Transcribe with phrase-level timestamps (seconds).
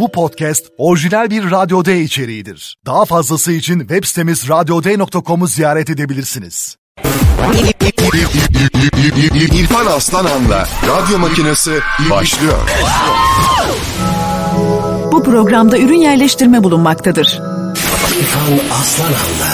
[0.00, 2.76] Bu podcast orijinal bir Radyo D içeriğidir.
[2.86, 6.76] Daha fazlası için web sitemiz radyoday.com'u ziyaret edebilirsiniz.
[9.54, 12.58] İrfan Aslanan'la radyo makinesi başlıyor.
[15.12, 17.40] Bu programda ürün yerleştirme bulunmaktadır.
[18.20, 19.52] İrfan Aslanan'la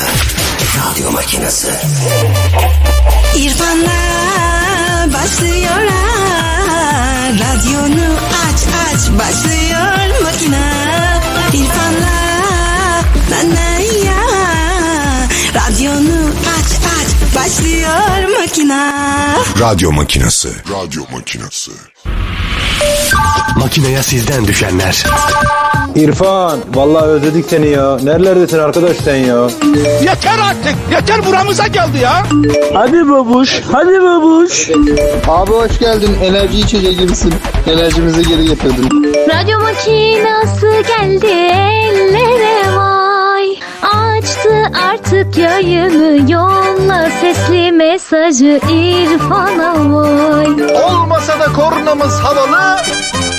[0.78, 1.70] radyo makinesi.
[3.36, 3.92] İrfan'la
[5.14, 6.15] başlıyor.
[7.26, 8.16] Radyonu
[8.48, 10.72] aç aç başlıyor makine.
[11.52, 12.16] İrfan'la
[13.30, 14.22] na na ya.
[15.54, 18.92] Radyonu aç aç başlıyor makine.
[19.60, 20.48] Radyo makinesi.
[20.70, 21.70] Radyo makinesi.
[23.56, 25.04] Makineye sizden düşenler.
[25.94, 27.96] İrfan, vallahi özledik seni ya.
[28.02, 29.48] Nerelerdesin arkadaş sen ya?
[30.00, 30.74] Yeter artık.
[30.92, 32.22] Yeter buramıza geldi ya.
[32.74, 34.70] Hadi babuş, hadi babuş.
[35.28, 36.16] Abi hoş geldin.
[36.24, 37.34] Enerji içeceği gibisin.
[37.66, 39.14] Enerjimizi geri getirdin.
[39.28, 42.76] Radyo makinası geldi ellere
[44.74, 50.46] artık yayını yolla sesli mesajı İrfan'a vay
[50.84, 52.76] Olmasa da kornamız havalı.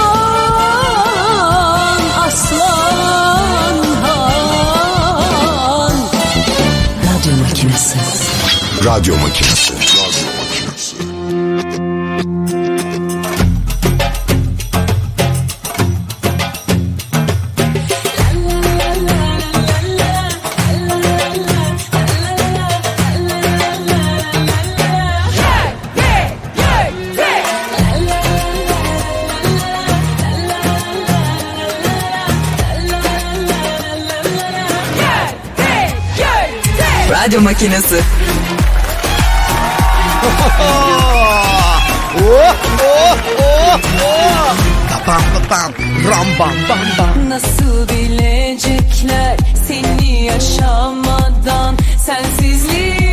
[2.27, 3.77] aslan
[7.07, 7.97] Radyo makinesi.
[7.97, 7.99] Radyo makinesi.
[8.85, 9.86] Radyo makinesi.
[37.27, 38.01] Radyo makinesi
[46.39, 47.31] bam bam.
[47.31, 49.37] Nasıl bilecekler
[49.69, 53.06] seni yaşamadan Sensizliğin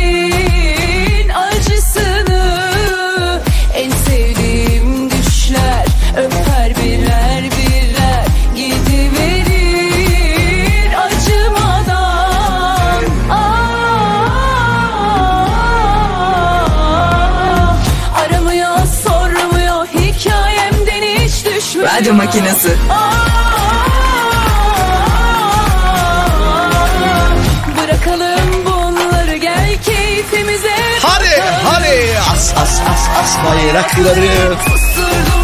[22.04, 22.76] Radyo makinesi.
[27.78, 32.18] Bırakalım bunları gel keyfimize Hadi hadi.
[32.32, 34.54] As as as as bayrakları.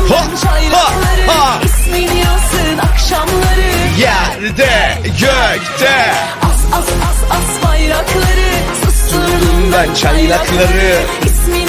[0.09, 0.25] Ha,
[0.73, 0.93] ha,
[1.27, 1.59] ha.
[1.65, 6.13] İsmin yansın akşamları Yerde gökte.
[6.43, 8.51] As as as as bayrakları
[8.85, 11.03] Susturdum ben çaylakları.
[11.27, 11.60] İsmin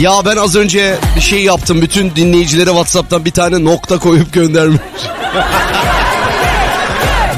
[0.00, 1.82] Ya ben az önce bir şey yaptım.
[1.82, 4.80] Bütün dinleyicilere WhatsApp'tan bir tane nokta koyup göndermiş.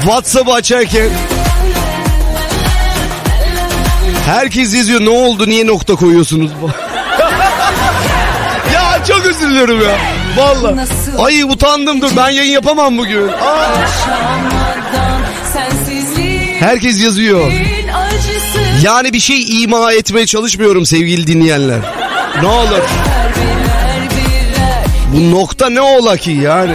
[0.03, 1.09] WhatsApp'ı açarken
[4.25, 6.51] herkes yazıyor ne oldu niye nokta koyuyorsunuz?
[8.73, 9.97] ya çok özür diliyorum ya.
[10.37, 10.75] Vallahi.
[11.17, 13.27] Ay utandım dur ben yayın yapamam bugün.
[13.27, 13.67] Aa.
[16.59, 17.51] Herkes yazıyor.
[18.83, 22.02] Yani bir şey ima etmeye çalışmıyorum sevgili dinleyenler.
[22.41, 22.83] Ne olur.
[25.13, 26.73] Bu nokta ne ola ki yani?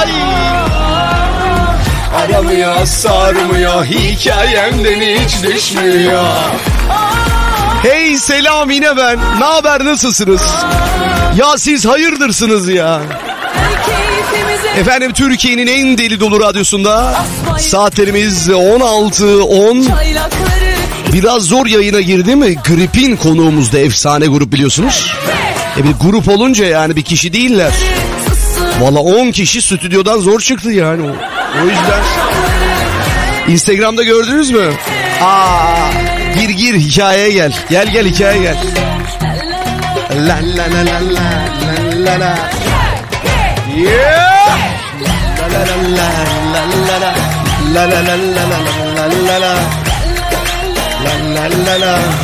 [0.00, 0.10] Ay.
[2.24, 6.24] Aramıyor, sarmıyor, hikayemden hiç düşmüyor.
[7.82, 9.18] Hey selam yine ben.
[9.40, 10.42] Ne haber nasılsınız?
[11.36, 13.00] Ya siz hayırdırsınız ya.
[14.78, 17.24] Efendim Türkiye'nin en deli dolu radyosunda
[17.58, 19.88] saatlerimiz 16.10.
[19.88, 20.74] çaylakları
[21.12, 22.54] Biraz zor yayına girdi mi?
[22.54, 25.12] Grip'in konuğumuzda efsane grup biliyorsunuz.
[25.80, 27.72] E bir grup olunca yani bir kişi değiller.
[28.80, 31.02] Valla 10 kişi stüdyodan zor çıktı yani.
[31.02, 31.06] O,
[31.62, 32.02] o yüzden.
[33.48, 34.70] Instagram'da gördünüz mü?
[35.22, 35.90] Aa,
[36.40, 37.52] gir gir hikayeye gel.
[37.70, 38.56] Gel gel hikayeye gel.
[40.28, 42.63] La la la la la la la la.
[43.74, 44.14] Yeah.
[47.74, 48.06] La la
[51.78, 52.14] la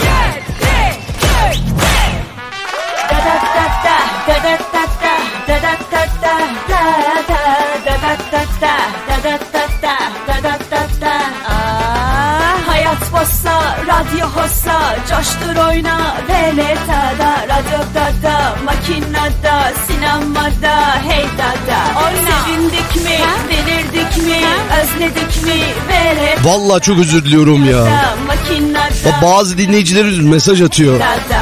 [14.00, 21.81] radyo hossa, coştur oyna, veletada, radyoda da, makinada, Sinemada hey dada
[22.17, 23.19] Sevindik mi,
[23.50, 24.41] delirdik mi,
[24.82, 25.52] özledik mi
[25.88, 27.76] hep Vallahi çok özür diliyorum ya.
[27.85, 31.00] da makinada Bazı dinleyicilerimiz mesaj atıyor.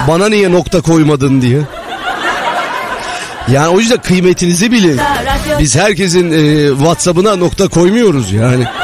[0.09, 1.61] Bana niye nokta koymadın diye.
[3.53, 5.01] Yani o yüzden kıymetinizi bilin.
[5.59, 8.65] Biz herkesin e, WhatsApp'ına nokta koymuyoruz yani.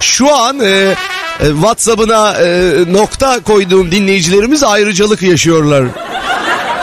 [0.00, 0.94] Şu an e,
[1.40, 5.84] e, WhatsApp'ına e, nokta koyduğum dinleyicilerimiz ayrıcalık yaşıyorlar.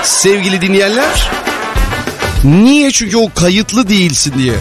[0.04, 1.30] Sevgili dinleyenler.
[2.44, 2.92] Niye?
[2.92, 4.54] Çünkü o kayıtlı değilsin diye.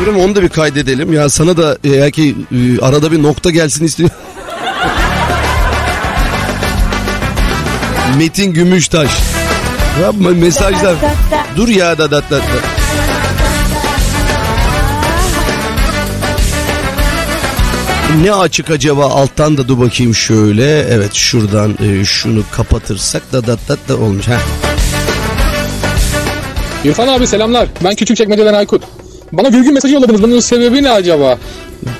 [0.00, 1.12] Durun onu da bir kaydedelim.
[1.12, 4.10] Ya sana da eğer ki e, arada bir nokta gelsin istiyor.
[8.18, 9.10] Metin Gümüştaş.
[10.02, 10.94] Yapma mesajlar.
[11.56, 12.75] Dur ya da da da da.
[18.22, 20.80] Ne açık acaba alttan da dur bakayım şöyle.
[20.80, 24.28] Evet şuradan e, şunu kapatırsak da da da da olmuş.
[24.28, 24.38] Heh.
[26.84, 27.68] İrfan abi selamlar.
[27.84, 28.82] Ben Küçükçekmece'den Aykut.
[29.32, 30.22] Bana virgül mesajı yolladınız.
[30.22, 31.38] Bunun sebebi ne acaba?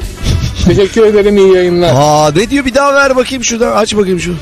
[0.66, 1.92] Teşekkür ederim iyi yayınlar.
[1.96, 4.34] Aa ne diyor bir daha ver bakayım şuradan aç bakayım şu.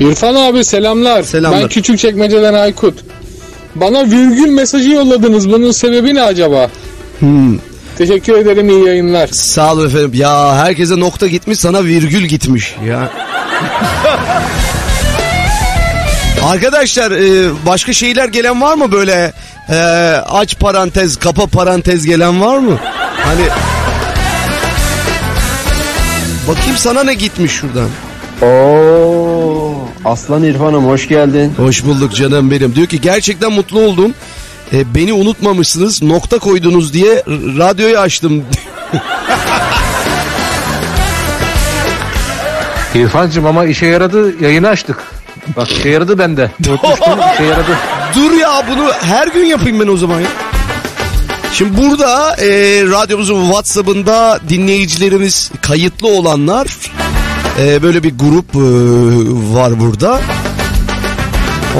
[0.00, 1.22] İrfan abi selamlar.
[1.22, 1.60] Selamlar.
[1.60, 2.94] Ben Küçükçekmece'den Aykut.
[3.74, 5.52] Bana virgül mesajı yolladınız.
[5.52, 6.70] Bunun sebebi ne acaba?
[7.18, 7.58] Hmm.
[7.98, 9.26] Teşekkür ederim iyi yayınlar.
[9.26, 10.10] Sağ olun efendim.
[10.14, 12.76] Ya herkese nokta gitmiş sana virgül gitmiş.
[12.86, 13.12] Ya.
[16.44, 19.32] Arkadaşlar e, başka şeyler gelen var mı böyle
[19.68, 19.76] e,
[20.28, 22.78] aç parantez kapa parantez gelen var mı?
[23.24, 23.42] Hani
[26.48, 27.88] bakayım sana ne gitmiş şuradan.
[28.42, 29.74] Oo,
[30.04, 31.54] Aslan İrfan'ım hoş geldin.
[31.56, 32.74] Hoş bulduk canım benim.
[32.74, 34.14] Diyor ki gerçekten mutlu oldum.
[34.72, 37.22] E, beni unutmamışsınız nokta koydunuz diye
[37.58, 38.44] radyoyu açtım.
[42.94, 44.96] İrfancığım ama işe yaradı yayını açtık.
[45.56, 46.50] Bak işe yaradı bende.
[46.68, 47.76] Unutmuştum işe yaradı.
[48.14, 50.28] Dur ya bunu her gün yapayım ben o zaman ya.
[51.52, 52.46] Şimdi burada e,
[52.90, 56.66] radyomuzun WhatsApp'ında dinleyicilerimiz kayıtlı olanlar
[57.60, 58.58] e, böyle bir grup e,
[59.54, 60.20] var burada.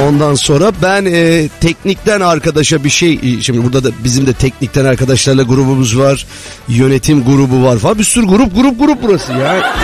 [0.06, 4.84] Ondan sonra ben e, teknikten arkadaşa bir şey e, şimdi burada da bizim de teknikten
[4.84, 6.26] arkadaşlarla grubumuz var.
[6.68, 9.74] Yönetim grubu var falan bir sürü grup grup grup burası ya.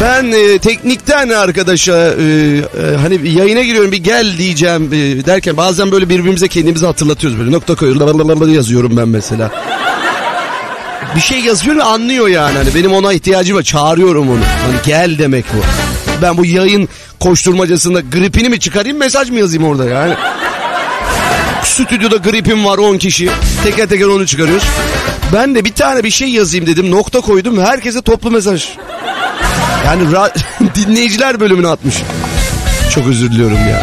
[0.00, 5.92] Ben e, teknikten arkadaşa e, e, hani yayına giriyorum bir gel diyeceğim e, derken bazen
[5.92, 9.50] böyle birbirimize kendimizi hatırlatıyoruz böyle nokta koyuyoruz yazıyorum ben mesela.
[11.16, 14.38] Bir şey yazıyor ve anlıyor yani hani benim ona ihtiyacım var çağırıyorum onu.
[14.38, 15.58] Hani gel demek bu.
[16.22, 16.88] Ben bu yayın
[17.20, 20.14] koşturmacasında gripini mi çıkarayım mesaj mı yazayım orada yani.
[21.62, 23.30] Stüdyoda gripim var 10 kişi.
[23.64, 24.64] Teker teker onu çıkarıyoruz.
[25.32, 26.90] Ben de bir tane bir şey yazayım dedim.
[26.90, 27.60] Nokta koydum.
[27.60, 28.68] Herkese toplu mesaj.
[29.86, 30.02] Yani
[30.74, 31.94] dinleyiciler bölümünü atmış.
[32.94, 33.82] Çok özür diliyorum ya.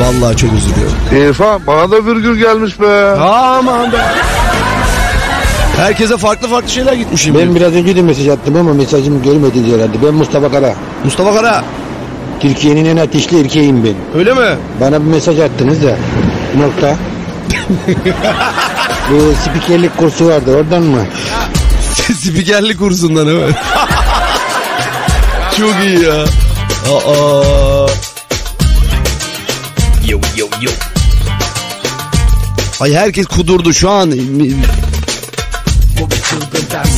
[0.00, 1.30] Vallahi çok özür diliyorum.
[1.30, 3.10] İrfan bana da virgül gelmiş be.
[3.20, 3.98] Aman be.
[5.80, 7.34] Herkese farklı farklı şeyler gitmişim.
[7.34, 10.02] Ben biraz önce de mesaj attım ama mesajımı görmediniz herhalde.
[10.06, 10.74] Ben Mustafa Kara.
[11.04, 11.64] Mustafa Kara.
[12.40, 13.94] Türkiye'nin en ateşli erkeğim ben.
[14.18, 14.56] Öyle mi?
[14.80, 15.96] Bana bir mesaj attınız da.
[16.58, 16.96] Nokta.
[19.10, 21.06] Bu spikerlik kursu vardı oradan mı?
[22.16, 23.54] Spikerlik kursundan evet.
[25.58, 26.22] Çok iyi ya.
[26.94, 27.86] Aa.
[30.06, 30.70] Yo yo yo.
[32.80, 34.12] Ay herkes kudurdu şu an.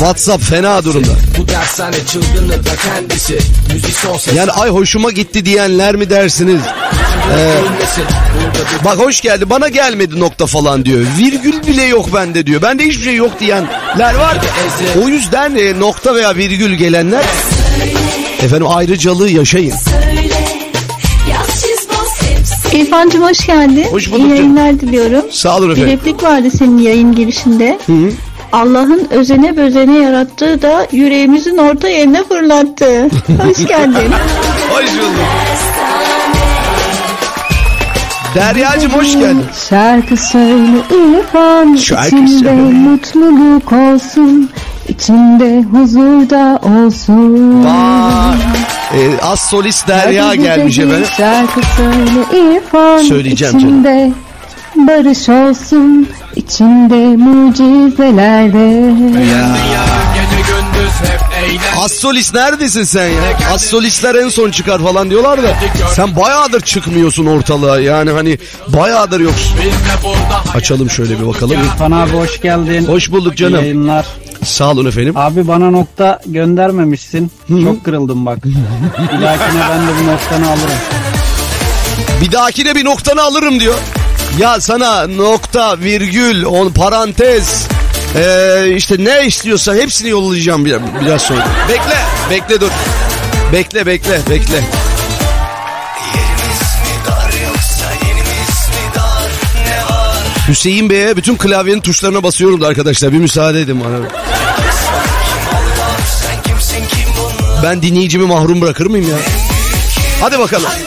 [0.02, 1.10] WhatsApp fena durumda.
[1.38, 3.38] Bu dershane çılgını da kendisi
[3.72, 6.60] Müzik son ses Yani ay hoşuma gitti diyenler mi dersiniz?
[7.38, 7.54] Ee,
[8.84, 11.00] bak hoş geldi bana gelmedi nokta falan diyor.
[11.18, 12.62] Virgül bile yok bende diyor.
[12.62, 14.38] Bende hiçbir şey yok diyenler var.
[15.04, 17.24] O yüzden e, nokta veya virgül gelenler
[18.42, 19.74] efendim ayrıcalığı yaşayın.
[22.72, 23.86] İrfan'cığım hoş geldin.
[23.90, 25.24] Hoş bulduk İyi yayınlar diliyorum.
[25.30, 25.92] Sağ olun Bir efendim.
[25.98, 27.78] replik vardı senin yayın girişinde.
[28.52, 33.08] Allah'ın özene bözene yarattığı da yüreğimizin orta yerine fırlattı.
[33.46, 34.12] Hoş geldin.
[34.70, 35.14] Hoş bulduk.
[38.34, 39.44] Derya'cığım hoş geldin.
[39.68, 41.74] Şarkı söyle İrfan.
[41.74, 42.56] Şarkı içinde söyle.
[42.62, 44.50] mutluluk olsun.
[44.88, 47.64] içinde huzurda olsun.
[48.94, 51.06] Ee, az solist Derya Hadi gelmiş efendim.
[51.16, 52.98] Şarkı söyle İrfan.
[52.98, 53.84] Söyleyeceğim canım.
[54.86, 56.08] Barış olsun.
[56.36, 58.92] içinde mucizelerde.
[61.84, 63.22] Az solist neredesin sen ya?
[63.54, 65.54] Az solistler en son çıkar falan diyorlar da.
[65.94, 67.80] Sen bayağıdır çıkmıyorsun ortalığa.
[67.80, 69.56] Yani hani bayağıdır yoksun.
[70.54, 71.60] Açalım şöyle bir bakalım.
[71.60, 72.86] İrfan abi hoş geldin.
[72.86, 73.54] Hoş bulduk canım.
[73.54, 74.06] İyi yayınlar.
[74.44, 75.16] Sağ olun efendim.
[75.16, 77.30] Abi bana nokta göndermemişsin.
[77.48, 78.44] Çok kırıldım bak.
[78.44, 80.78] Bir dahakine ben de bu noktanı alırım.
[82.20, 83.74] Bir dahakine bir noktanı alırım diyor.
[84.38, 87.66] Ya sana nokta, virgül, on parantez,
[88.16, 91.46] ee, işte ne istiyorsa hepsini yollayacağım bir- biraz sonra.
[91.68, 91.98] Bekle,
[92.30, 92.70] bekle dur.
[93.52, 94.60] Bekle, bekle, bekle.
[100.48, 103.12] Hüseyin Bey'e bütün klavyenin tuşlarına basıyorum da arkadaşlar.
[103.12, 103.96] Bir müsaade edin bana.
[107.62, 109.16] Ben dinleyicimi mahrum bırakır mıyım ya?
[110.20, 110.66] Hadi bakalım.
[110.70, 110.84] Hadi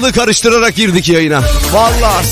[0.00, 1.42] ortalığı karıştırarak girdik yayına.
[1.72, 2.26] Vallahi.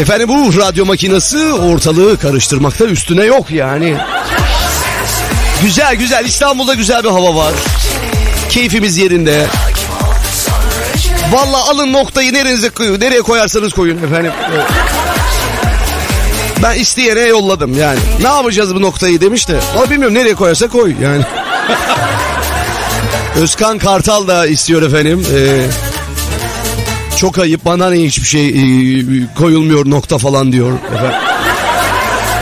[0.00, 3.96] Efendim bu radyo makinesi ortalığı karıştırmakta üstüne yok yani.
[5.62, 7.52] Güzel güzel İstanbul'da güzel bir hava var.
[8.50, 9.46] Keyfimiz yerinde.
[11.32, 13.00] Vallahi alın noktayı nerenize koyun.
[13.00, 14.32] Nereye koyarsanız koyun efendim.
[16.62, 17.98] Ben isteyene yolladım yani.
[18.22, 19.60] Ne yapacağız bu noktayı demiş de.
[19.76, 21.22] Ama bilmiyorum nereye koyarsa koy yani.
[23.36, 25.26] Özkan Kartal da istiyor efendim.
[25.34, 25.91] Ee,
[27.16, 28.54] çok ayıp bana ne hiçbir şey e,
[29.38, 31.18] koyulmuyor nokta falan diyor efendim.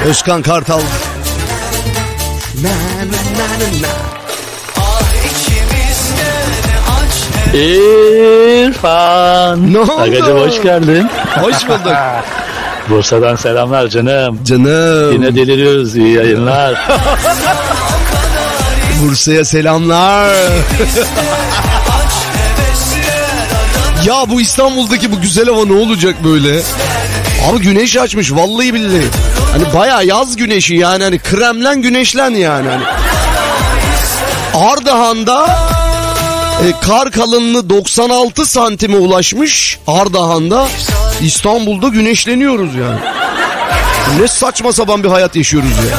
[0.05, 0.81] Özkan Kartal.
[8.71, 9.73] İrfan.
[9.73, 10.01] Ne oldu?
[10.01, 11.09] Agacım hoş geldin.
[11.41, 11.97] Hoş bulduk.
[12.91, 14.39] Bursa'dan selamlar canım.
[14.45, 15.13] Canım.
[15.13, 15.97] Yine deliriyoruz.
[15.97, 16.75] İyi yayınlar.
[19.03, 20.35] Bursa'ya selamlar.
[24.07, 26.63] ya bu İstanbul'daki bu güzel hava ne olacak böyle?
[27.51, 29.07] Abi güneş açmış vallahi billahi.
[29.53, 32.69] Hani baya yaz güneşi yani hani kremlen güneşlen yani.
[32.69, 32.85] Hani.
[34.55, 35.47] Ardahan'da
[36.67, 39.79] e, kar kalınlığı 96 santime ulaşmış.
[39.87, 40.69] Ardahan'da
[41.23, 43.01] İstanbul'da güneşleniyoruz yani.
[44.21, 45.99] Ne saçma sapan bir hayat yaşıyoruz ya.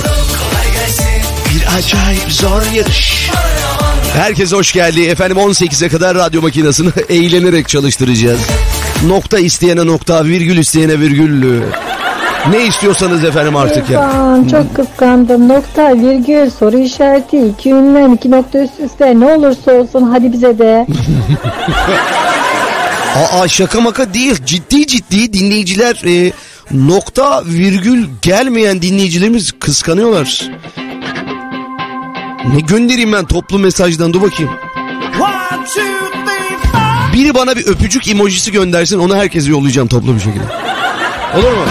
[1.55, 3.29] Bir acayip zor yarış.
[4.13, 5.01] Herkese hoş geldi.
[5.01, 8.39] Efendim 18'e kadar radyo makinesini eğlenerek çalıştıracağız.
[9.07, 11.61] Nokta isteyene nokta, virgül isteyene virgül.
[12.49, 13.99] Ne istiyorsanız efendim artık ya.
[13.99, 15.49] İrfan çok kıskandım.
[15.49, 19.19] Nokta, virgül, soru işareti, iki ünlem, iki nokta üst üste.
[19.19, 20.87] Ne olursa olsun hadi bize de.
[23.33, 24.35] Aa şaka maka değil.
[24.45, 26.31] Ciddi ciddi dinleyiciler e,
[26.71, 30.49] nokta virgül gelmeyen dinleyicilerimiz kıskanıyorlar.
[32.45, 34.51] Ne göndereyim ben toplu mesajdan dur bakayım.
[37.13, 40.43] Biri bana bir öpücük emojisi göndersin onu herkese yollayacağım toplu bir şekilde.
[41.37, 41.63] Olur mu?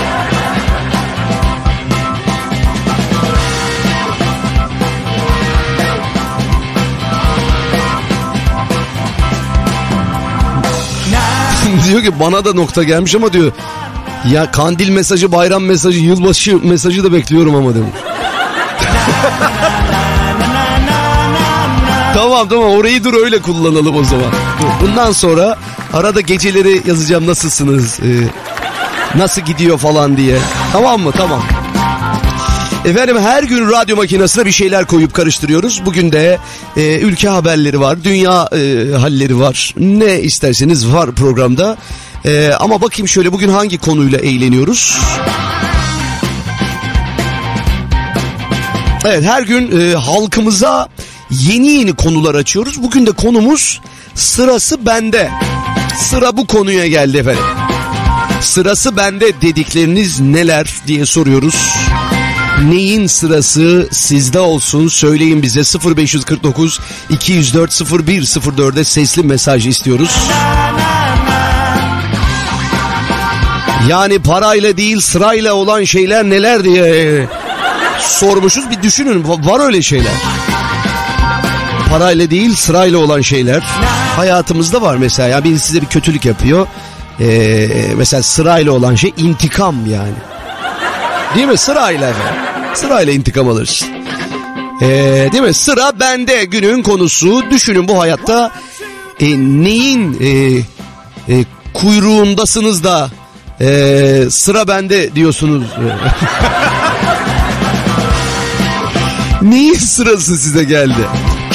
[11.88, 13.52] diyor ki bana da nokta gelmiş ama diyor
[14.32, 17.90] ya kandil mesajı, bayram mesajı, yılbaşı mesajı da bekliyorum ama demiş.
[22.14, 24.30] tamam tamam orayı dur öyle kullanalım o zaman.
[24.82, 25.56] Bundan sonra
[25.92, 28.08] arada geceleri yazacağım nasılsınız, e,
[29.18, 30.38] nasıl gidiyor falan diye.
[30.72, 31.12] Tamam mı?
[31.12, 31.42] Tamam.
[32.84, 35.82] Efendim her gün radyo makinesine bir şeyler koyup karıştırıyoruz.
[35.86, 36.38] Bugün de
[36.76, 39.74] e, ülke haberleri var, dünya e, halleri var.
[39.78, 41.76] Ne isterseniz var programda.
[42.24, 44.98] E, ama bakayım şöyle bugün hangi konuyla eğleniyoruz?
[49.04, 50.88] Evet her gün e, halkımıza
[51.30, 52.82] yeni yeni konular açıyoruz.
[52.82, 53.80] Bugün de konumuz
[54.14, 55.30] sırası bende.
[55.98, 57.42] Sıra bu konuya geldi efendim.
[58.40, 61.54] Sırası bende dedikleriniz neler diye soruyoruz.
[62.70, 65.60] Neyin sırası sizde olsun söyleyin bize
[65.96, 70.10] 0549 204 0104'e sesli mesaj istiyoruz.
[73.88, 77.28] Yani parayla değil sırayla olan şeyler neler diye
[78.00, 78.70] sormuşuz.
[78.70, 80.12] Bir düşünün va- var öyle şeyler.
[81.90, 83.62] Parayla değil sırayla olan şeyler
[84.16, 85.28] hayatımızda var mesela.
[85.28, 86.66] Ya birisi size bir kötülük yapıyor.
[87.20, 90.14] Ee, mesela sırayla olan şey intikam yani.
[91.34, 91.56] Değil mi?
[91.56, 92.42] Sırayla efendim.
[92.74, 93.84] Sırayla intikam alırız.
[94.82, 94.86] Ee,
[95.32, 95.54] değil mi?
[95.54, 97.50] Sıra bende günün konusu.
[97.50, 98.50] Düşünün bu hayatta
[99.20, 100.28] e, neyin e,
[101.34, 101.44] e,
[101.74, 103.10] kuyruğundasınız da
[103.60, 103.66] e,
[104.30, 105.64] sıra bende diyorsunuz.
[109.42, 111.06] Neyin sırası size geldi?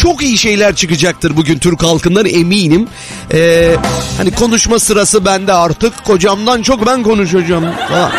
[0.05, 2.87] Çok iyi şeyler çıkacaktır bugün Türk halkından eminim.
[3.33, 3.75] Ee,
[4.17, 6.03] hani konuşma sırası bende artık.
[6.03, 7.63] Kocamdan çok ben konuşacağım.
[7.63, 8.11] Ha.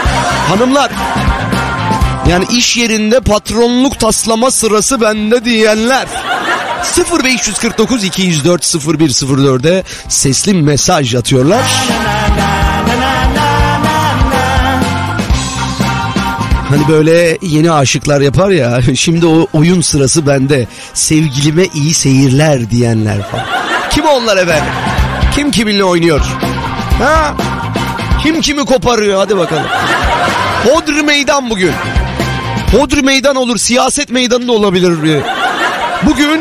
[0.48, 0.90] Hanımlar
[2.30, 6.06] yani iş yerinde patronluk taslama sırası bende diyenler.
[7.24, 11.64] 0549 204 0104'e sesli mesaj atıyorlar.
[16.76, 23.22] Hani böyle yeni aşıklar yapar ya şimdi o oyun sırası bende sevgilime iyi seyirler diyenler
[23.30, 23.44] falan.
[23.90, 24.72] Kim onlar efendim?
[25.34, 26.20] Kim kiminle oynuyor?
[26.98, 27.34] Ha?
[28.22, 29.66] Kim kimi koparıyor hadi bakalım.
[30.64, 31.72] Hodri meydan bugün.
[32.72, 35.22] Hodri meydan olur siyaset meydanı da olabilir.
[36.02, 36.40] Bugün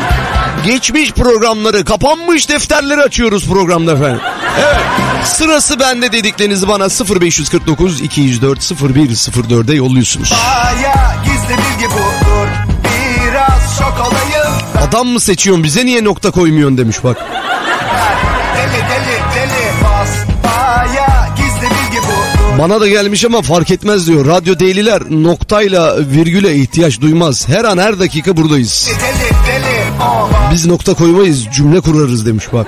[0.66, 4.20] geçmiş programları kapanmış defterleri açıyoruz programda efendim.
[4.60, 6.88] Evet sırası bende dediklerinizi bana
[7.22, 10.34] 0549 204 0104'e yolluyorsunuz.
[10.34, 12.48] Aya gizli bilgi budur
[12.84, 14.58] Biraz şok olayım
[14.88, 17.18] Adam mı seçiyorsun bize niye nokta koymuyorsun demiş bak.
[18.58, 20.10] Deli deli deli bas
[20.58, 24.26] Aya gizli bilgi budur Bana da gelmiş ama fark etmez diyor.
[24.26, 27.48] Radyo deliler noktayla virgüle ihtiyaç duymaz.
[27.48, 28.90] Her an her dakika buradayız.
[28.90, 29.35] Deli
[30.56, 32.68] Biz nokta koymayız cümle kurarız demiş bak.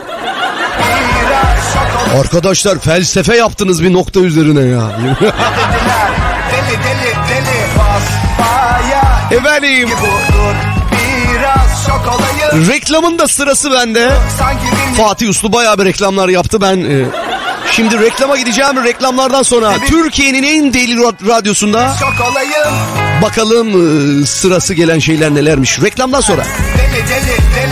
[2.19, 4.91] Arkadaşlar felsefe yaptınız bir nokta üzerine ya.
[9.31, 9.89] Efendim
[12.69, 14.11] reklamın da sırası bende.
[14.97, 16.77] Fatih Uslu bayağı bir reklamlar yaptı ben.
[16.77, 17.05] e,
[17.71, 21.95] şimdi reklama gideceğim reklamlardan sonra Türkiye'nin en deli ra- radyosunda
[23.21, 23.67] bakalım
[24.21, 25.81] e, sırası gelen şeyler nelermiş.
[25.81, 26.43] Reklamdan sonra.
[26.77, 27.66] Deli deli deli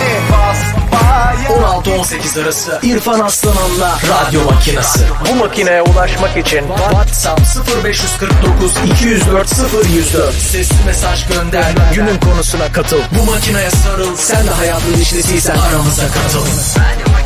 [1.55, 4.99] 16-18 arası İrfan Aslanan'la Radyo Makinası.
[5.29, 7.41] Bu makineye ulaşmak için WhatsApp
[7.85, 9.49] 0549 204
[9.85, 11.65] 0104 Sesli mesaj gönder.
[11.93, 12.99] Günün konusuna katıl.
[13.19, 14.15] Bu makineye sarıl.
[14.15, 16.39] Sen de hayatın işlesiysen aramıza katıl.
[16.39, 17.24] Radyo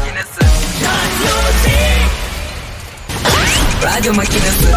[3.88, 4.68] makinesi.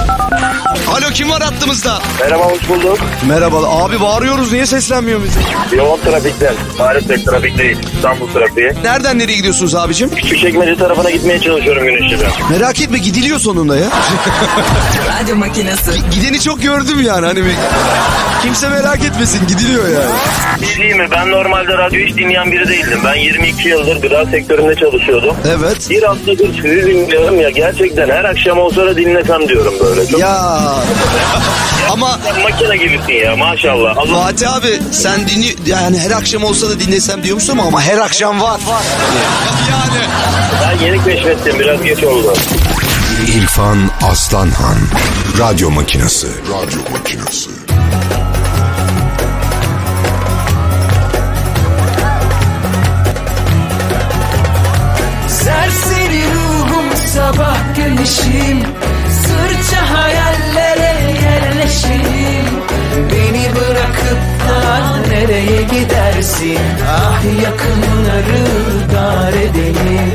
[0.89, 1.99] Alo kim var hattımızda?
[2.21, 2.99] Merhaba hoş bulduk.
[3.29, 5.41] Merhaba abi bağırıyoruz niye seslenmiyor bize?
[5.77, 6.55] Yoğun trafikten.
[6.79, 7.77] Maalesef trafik değil.
[7.95, 8.73] İstanbul trafiği.
[8.85, 10.11] Nereden nereye gidiyorsunuz abicim?
[10.15, 12.29] Küçükçekmece tarafına gitmeye çalışıyorum gün ışığında.
[12.51, 13.87] Merak etme gidiliyor sonunda ya.
[15.23, 15.91] Radyo makinesi.
[16.11, 17.53] Gideni çok gördüm yani hani bir...
[18.43, 20.13] Kimse merak etmesin gidiliyor yani.
[20.61, 21.09] Bir şey mi?
[21.11, 22.99] Ben normalde radyo hiç dinleyen biri değildim.
[23.05, 25.37] Ben 22 yıldır gıda sektöründe çalışıyordum.
[25.49, 25.91] Evet.
[25.91, 27.51] Bir haftadır sizi dinliyorum ya.
[27.51, 30.07] Gerçekten her akşam olsa da dinlesem diyorum böyle.
[30.07, 30.39] Çok Ya
[31.91, 33.97] ama makine gibisin ya maşallah.
[33.97, 38.41] Allah Fatih abi sen dinli yani her akşam olsa da dinlesem diyormuşsun ama her akşam
[38.41, 38.61] var.
[39.71, 40.05] yani.
[40.63, 41.59] ben yeni keşfettim.
[41.59, 42.35] Biraz geç oldu.
[43.27, 43.79] İrfan
[44.11, 44.77] Aslanhan
[45.39, 47.51] Radyo Makinası Radyo Makinası
[55.29, 55.92] Serseri ruhum
[57.15, 58.63] sabah güneşim
[59.23, 60.95] Sırça hayallere
[61.25, 62.47] yerleşim
[63.13, 66.59] Beni bırakıp da nereye gidersin?
[66.89, 68.43] Ah yakınları
[68.95, 70.13] dar edelim.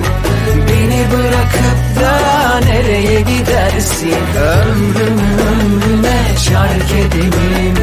[0.67, 4.15] Beni bırakıp da nereye gidersin?
[4.37, 7.75] Ömrümü ömrüne şark edelim.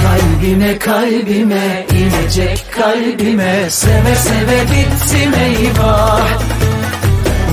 [0.00, 3.70] Kalbime kalbime inecek kalbime.
[3.70, 6.63] Seve seve bittim eyvah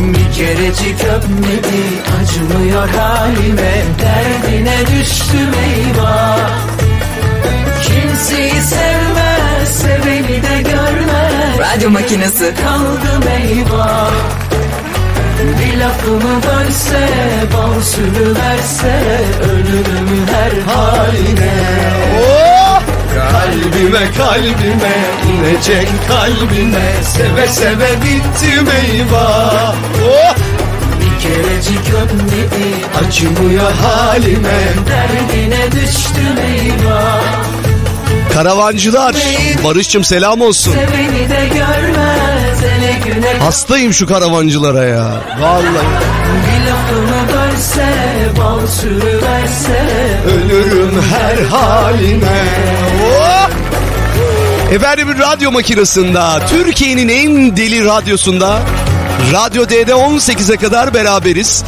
[0.07, 1.81] bir kerecik öpmedi
[2.21, 3.73] acımıyor halime.
[4.01, 6.49] Derdine düştüm eyvah.
[7.83, 11.59] Kimseyi sevmez seveni de görmez.
[11.59, 12.53] Radyo makinesi.
[12.63, 14.11] Kaldım eyvah.
[15.41, 17.09] Bir lafımı bölse,
[17.53, 19.01] bal sürüverse
[19.43, 21.53] Ölürüm her haline.
[22.21, 22.61] Oh!
[23.15, 24.95] Kalbime kalbime
[25.32, 26.93] inecek kalbime.
[27.04, 29.76] Seve seve bittim eyvah.
[30.10, 30.36] Oh!
[31.02, 34.60] Bir kerecik öpmedi acımıyor halime.
[34.88, 37.21] Derdine düştüm eyvah.
[38.34, 39.15] Karavancılar
[39.63, 40.74] Barış'cığım selam olsun.
[40.74, 42.40] Seveni de görmez
[43.39, 45.21] Hastayım şu karavancılara ya.
[45.39, 45.88] Vallahi.
[46.47, 47.93] bir lafımı bölse
[48.38, 49.88] Bal sürüverse
[50.26, 52.43] Ölürüm her haline.
[53.19, 53.50] Oh!
[54.71, 58.60] Efendim radyo makinasında Türkiye'nin en deli radyosunda
[59.34, 61.63] Radyo D'de 18'e kadar beraberiz.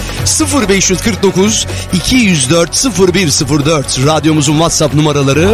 [0.69, 5.49] 0549 204 0104 radyomuzun WhatsApp numaraları.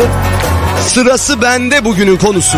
[0.88, 2.58] Sırası bende bugünün konusu.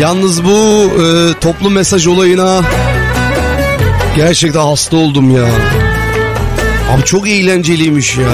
[0.00, 2.60] Yalnız bu e, toplu mesaj olayına
[4.16, 5.44] gerçekten hasta oldum ya.
[6.94, 8.28] Abi çok eğlenceliymiş ya.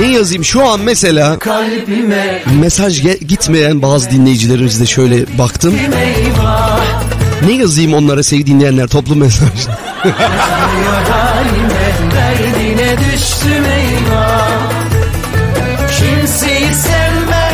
[0.00, 5.74] Ne yazayım şu an mesela Kalbime mesaj ge- gitmeyen bazı dinleyicilerimizle şöyle baktım.
[7.46, 9.48] Ne yazayım onlara sevgili dinleyenler toplu mesaj.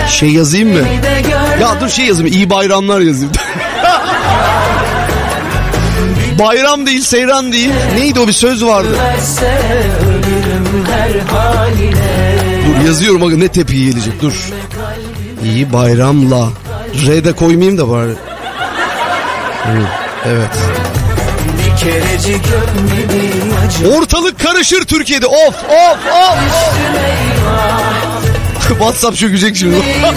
[0.09, 0.79] Şey yazayım mı?
[1.63, 3.33] Ya dur şey yazayım iyi bayramlar yazayım.
[6.39, 7.71] Bayram değil seyran değil.
[7.99, 8.89] Neydi o bir söz vardı.
[12.67, 14.33] Dur yazıyorum bakın ne tepki gelecek dur.
[15.45, 16.49] İyi bayramla.
[17.07, 18.13] R de koymayayım da bari.
[20.27, 20.51] Evet.
[23.97, 25.27] Ortalık karışır Türkiye'de.
[25.27, 26.39] Of of of.
[26.97, 29.77] Eyvah WhatsApp çökecek şimdi.
[29.77, 30.15] Bilmez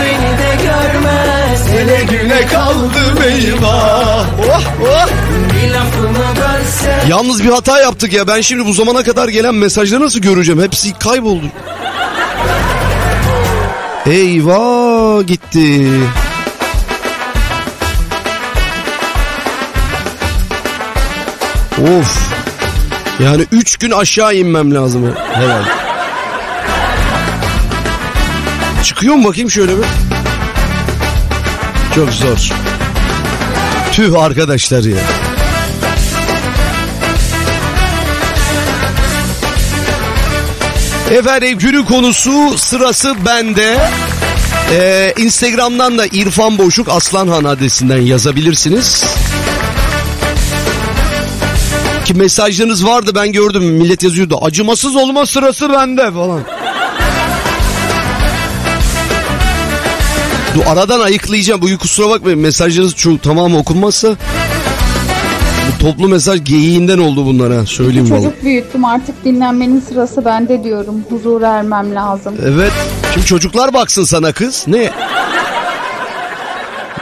[0.00, 4.26] beni de görmez Hele güne kaldım eyvah.
[4.38, 5.08] Oh oh.
[7.08, 8.26] Yalnız bir hata yaptık ya.
[8.26, 10.62] Ben şimdi bu zamana kadar gelen mesajları nasıl göreceğim?
[10.62, 11.46] Hepsi kayboldu.
[14.06, 15.88] Eyvah gitti.
[21.82, 22.32] Of.
[23.24, 25.91] Yani üç gün aşağı inmem lazım herhalde.
[28.82, 29.84] Çıkıyor mu bakayım şöyle bir?
[31.94, 32.48] Çok zor.
[33.92, 34.96] Tüh arkadaşlar ya.
[41.10, 43.78] Efendim günün konusu sırası bende.
[44.72, 49.04] Ee, Instagram'dan da İrfan Boşuk Aslanhan adresinden yazabilirsiniz.
[52.04, 54.38] Ki mesajlarınız vardı ben gördüm millet yazıyordu.
[54.42, 56.42] Acımasız olma sırası bende falan.
[60.54, 61.62] Dur aradan ayıklayacağım.
[61.62, 64.16] Bugün kusura bakmayın mesajlarınız çok tamamı okunmazsa.
[65.68, 68.22] Bu toplu mesaj geyiğinden oldu bunlara söyleyeyim vallahi.
[68.24, 71.04] Çocuk büyüttüm artık dinlenmenin sırası bende diyorum.
[71.08, 72.34] Huzura ermem lazım.
[72.46, 72.72] Evet.
[73.14, 74.64] Şimdi çocuklar baksın sana kız.
[74.68, 74.90] Ne?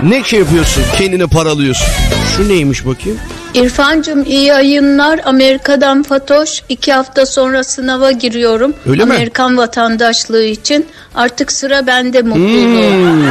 [0.02, 0.82] Ne şey yapıyorsun?
[0.98, 1.86] Kendini paralıyorsun.
[2.36, 3.18] Şu neymiş bakayım?
[3.54, 5.20] İrfancığım iyi yayınlar.
[5.24, 6.62] Amerika'dan Fatoş.
[6.68, 8.74] iki hafta sonra sınava giriyorum.
[8.86, 9.12] Öyle mi?
[9.14, 10.86] Amerikan vatandaşlığı için.
[11.14, 12.90] Artık sıra bende mutluluğu.
[12.92, 13.24] Hmm,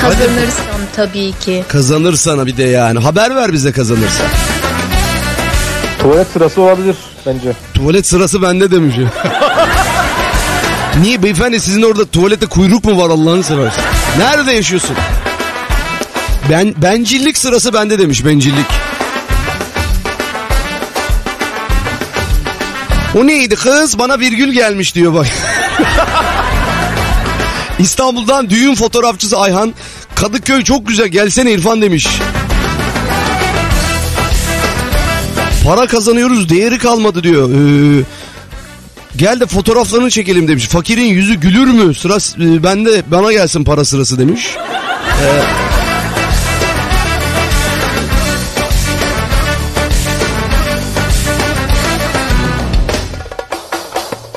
[0.00, 1.64] Kazanırsam tabii ki.
[1.68, 2.98] kazanır sana bir de yani.
[2.98, 4.24] Haber ver bize kazanırsa.
[5.98, 7.52] Tuvalet sırası olabilir bence.
[7.74, 8.94] Tuvalet sırası bende demiş.
[11.02, 13.84] Niye beyefendi sizin orada tuvalette kuyruk mu var Allah'ını seversen?
[14.18, 14.96] Nerede yaşıyorsun?
[16.50, 18.66] Ben bencillik sırası bende demiş bencillik.
[23.14, 23.98] O neydi kız?
[23.98, 25.26] Bana virgül gelmiş diyor bak.
[27.78, 29.74] İstanbul'dan düğün fotoğrafçısı Ayhan.
[30.14, 32.08] Kadıköy çok güzel gelsene İrfan demiş.
[35.64, 37.50] Para kazanıyoruz değeri kalmadı diyor.
[37.50, 38.04] Ee,
[39.16, 40.66] gel de fotoğraflarını çekelim demiş.
[40.66, 41.94] Fakirin yüzü gülür mü?
[41.94, 44.56] Sıra e, bende bana gelsin para sırası demiş.
[45.22, 45.71] Ee,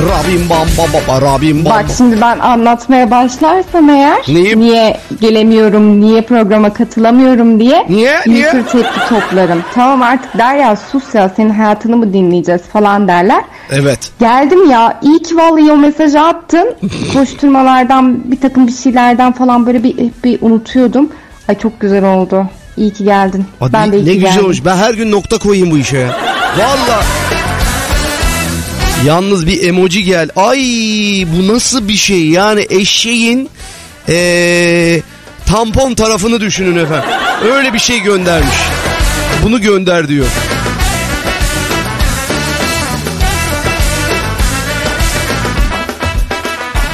[0.10, 1.74] Rabim bam bam bam rabim bam.
[1.74, 4.60] Bak şimdi ben anlatmaya başlarsam eğer Neyi?
[4.60, 8.20] niye gelemiyorum, niye programa katılamıyorum diye Niye?
[8.26, 8.52] bir Niye?
[8.52, 9.64] sürü tepki toplarım.
[9.74, 13.44] Tamam artık der ya sus ya senin hayatını mı dinleyeceğiz falan derler.
[13.72, 14.00] Evet.
[14.20, 16.76] Geldim ya iyi ki vallahi o mesajı attın.
[17.14, 21.10] Koşturmalardan bir takım bir şeylerden falan böyle bir, bir unutuyordum.
[21.48, 22.46] Ay çok güzel oldu.
[22.78, 23.46] İyi ki geldin.
[23.60, 24.44] Hadi ben de iyi ne ki güzel geldim.
[24.44, 24.66] olmuş.
[24.66, 26.08] Ben her gün nokta koyayım bu işe.
[26.58, 27.04] Valla.
[29.06, 30.30] Yalnız bir emoji gel.
[30.36, 30.58] Ay
[31.28, 32.30] bu nasıl bir şey?
[32.30, 33.50] Yani eşeğin
[34.10, 35.02] ee,
[35.46, 37.10] tampon tarafını düşünün efendim.
[37.54, 38.56] Öyle bir şey göndermiş.
[39.44, 40.26] Bunu gönder diyor.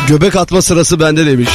[0.08, 1.50] Göbek atma sırası bende demiş.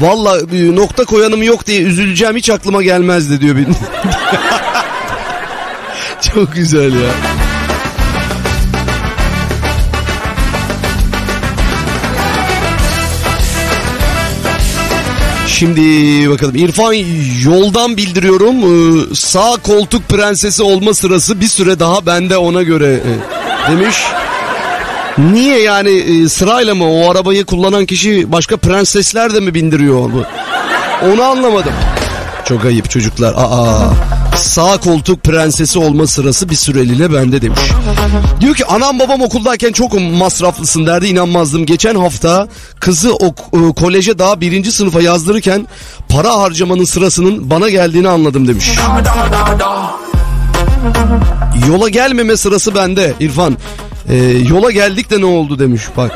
[0.00, 3.76] Valla e, nokta koyanım yok diye üzüleceğim hiç aklıma gelmezdi diyor benim.
[6.34, 7.10] Çok güzel ya.
[15.46, 15.80] Şimdi
[16.30, 16.92] bakalım İrfan
[17.44, 23.00] yoldan bildiriyorum Ee, sağ koltuk prensesi olma sırası bir süre daha bende ona göre
[23.66, 23.96] e, demiş.
[25.18, 30.22] Niye yani e, sırayla mı o arabayı kullanan kişi başka prensesler de mi bindiriyor bu?
[31.12, 31.72] Onu anlamadım.
[32.44, 33.34] Çok ayıp çocuklar.
[33.36, 33.90] Aa,
[34.36, 37.60] sağ koltuk prensesi olma sırası bir süreliğine bende demiş.
[38.40, 41.66] Diyor ki anam babam okuldayken çok masraflısın derdi inanmazdım.
[41.66, 42.48] Geçen hafta
[42.80, 45.66] kızı o e, koleje daha birinci sınıfa yazdırırken
[46.08, 48.70] para harcamanın sırasının bana geldiğini anladım demiş.
[51.68, 53.56] Yola gelmeme sırası bende İrfan.
[54.10, 54.16] Ee,
[54.48, 56.12] yola geldik de ne oldu demiş bak.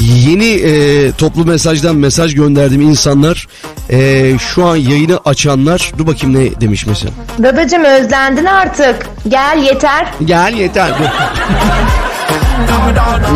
[0.00, 3.46] Yeni e, toplu mesajdan mesaj gönderdim insanlar.
[3.90, 5.92] E, şu an yayını açanlar.
[5.98, 7.12] Dur bakayım ne demiş mesela.
[7.42, 9.06] Dadacım özlendin artık.
[9.28, 10.06] Gel yeter.
[10.24, 10.90] Gel yeter.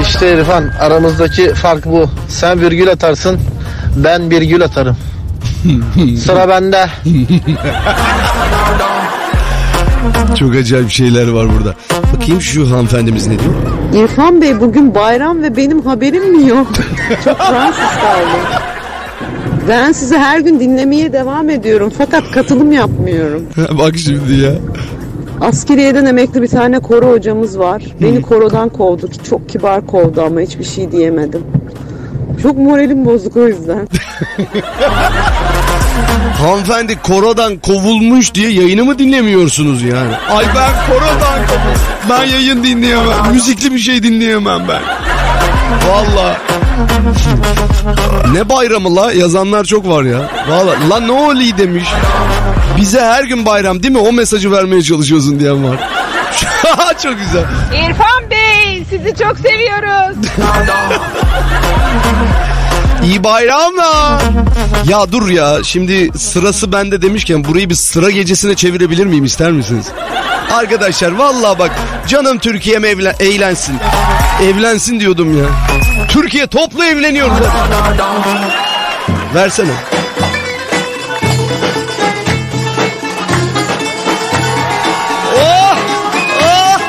[0.02, 2.10] İşte İrfan aramızdaki fark bu.
[2.28, 3.40] Sen virgül atarsın
[3.96, 4.96] ben virgül atarım.
[6.24, 6.90] Sıra bende.
[10.38, 11.74] Çok acayip şeyler var burada.
[12.14, 13.52] Bakayım şu hanımefendimiz ne diyor?
[14.04, 16.66] İrfan Bey bugün bayram ve benim haberim mi yok?
[17.24, 18.40] Çok rahatsız kaldım.
[19.68, 23.46] Ben sizi her gün dinlemeye devam ediyorum fakat katılım yapmıyorum.
[23.78, 24.52] Bak şimdi ya.
[25.40, 27.82] Askeriyeden emekli bir tane koro hocamız var.
[28.02, 29.08] Beni korodan kovdu.
[29.28, 31.42] Çok kibar kovdu ama hiçbir şey diyemedim.
[32.42, 33.88] Çok moralim bozuk o yüzden.
[36.38, 40.14] Hanımefendi korodan kovulmuş diye yayını mı dinlemiyorsunuz yani?
[40.30, 41.80] Ay ben korodan kovuldum.
[42.10, 43.32] Ben yayın dinleyemem.
[43.32, 44.80] Müzikli bir şey dinleyemem ben.
[45.88, 46.36] Valla.
[48.32, 49.12] ne bayramı la?
[49.12, 50.18] Yazanlar çok var ya.
[50.48, 50.72] Valla.
[50.90, 51.88] La ne oli demiş.
[52.76, 53.98] Bize her gün bayram değil mi?
[53.98, 55.76] O mesajı vermeye çalışıyorsun diyen var.
[57.02, 57.44] çok güzel.
[57.72, 60.16] İrfan Bey sizi çok seviyoruz.
[63.04, 64.22] İyi bayramlar.
[64.88, 69.86] Ya dur ya şimdi sırası bende demişken burayı bir sıra gecesine çevirebilir miyim ister misiniz?
[70.52, 71.70] Arkadaşlar vallahi bak
[72.08, 73.76] canım Türkiye'm evlen eğlensin.
[74.42, 75.44] Evlensin diyordum ya.
[76.08, 77.30] Türkiye toplu evleniyor.
[79.34, 79.72] Versene.
[85.36, 85.76] Oh!
[86.42, 86.80] Oh!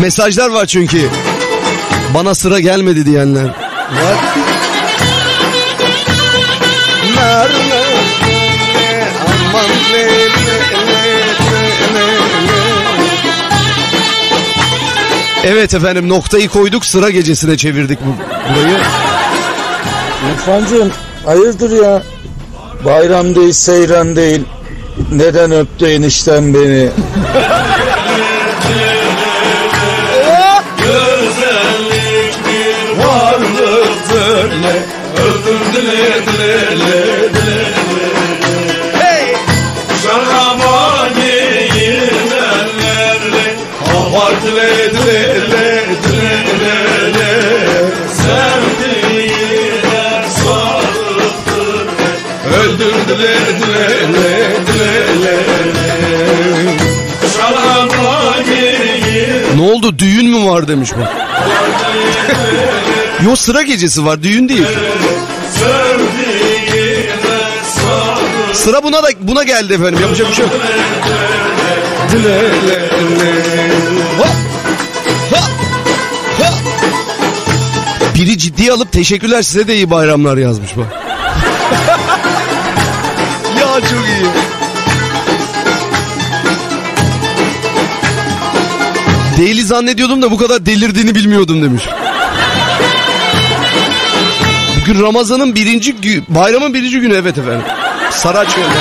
[0.00, 1.10] Mesajlar var çünkü.
[2.16, 3.44] Bana sıra gelmedi diyenler.
[3.44, 4.16] Var.
[15.44, 18.14] Evet efendim noktayı koyduk sıra gecesine çevirdik bu,
[18.54, 18.78] burayı.
[20.32, 20.92] İrfancığım
[21.24, 22.02] hayırdır ya?
[22.84, 24.44] Bayram değil seyran değil.
[25.12, 26.88] Neden öptü enişten beni?
[60.36, 61.08] mü var demiş bak.
[63.24, 64.66] Yo sıra gecesi var düğün değil.
[68.52, 70.54] Sıra buna da buna geldi efendim yapacak bir şey yok.
[74.18, 74.26] Hop!
[75.30, 75.40] Ha!
[76.42, 76.50] Ha!
[78.14, 80.86] Biri ciddiye alıp teşekkürler size de iyi bayramlar yazmış bak.
[83.60, 84.45] ya çok iyi.
[89.66, 91.82] Zannediyordum da bu kadar delirdiğini bilmiyordum demiş.
[94.80, 97.62] Bugün Ramazan'ın birinci gün, bayramın birinci günü evet efendim.
[98.10, 98.76] Saraç gönderdi.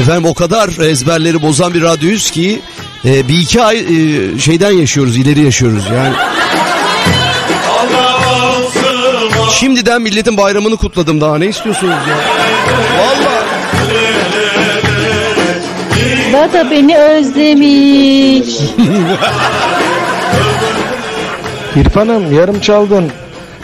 [0.00, 2.60] Efendim o kadar ezberleri bozan bir radyoyuz ki
[3.04, 6.14] e, bir iki ay e, şeyden yaşıyoruz, ileri yaşıyoruz yani.
[9.52, 12.16] Şimdiden milletin bayramını kutladım daha ne istiyorsunuz ya?
[12.98, 13.29] Vallahi.
[16.40, 18.56] Dada beni özlemiş.
[21.76, 23.10] İrfan'ım yarım çaldın.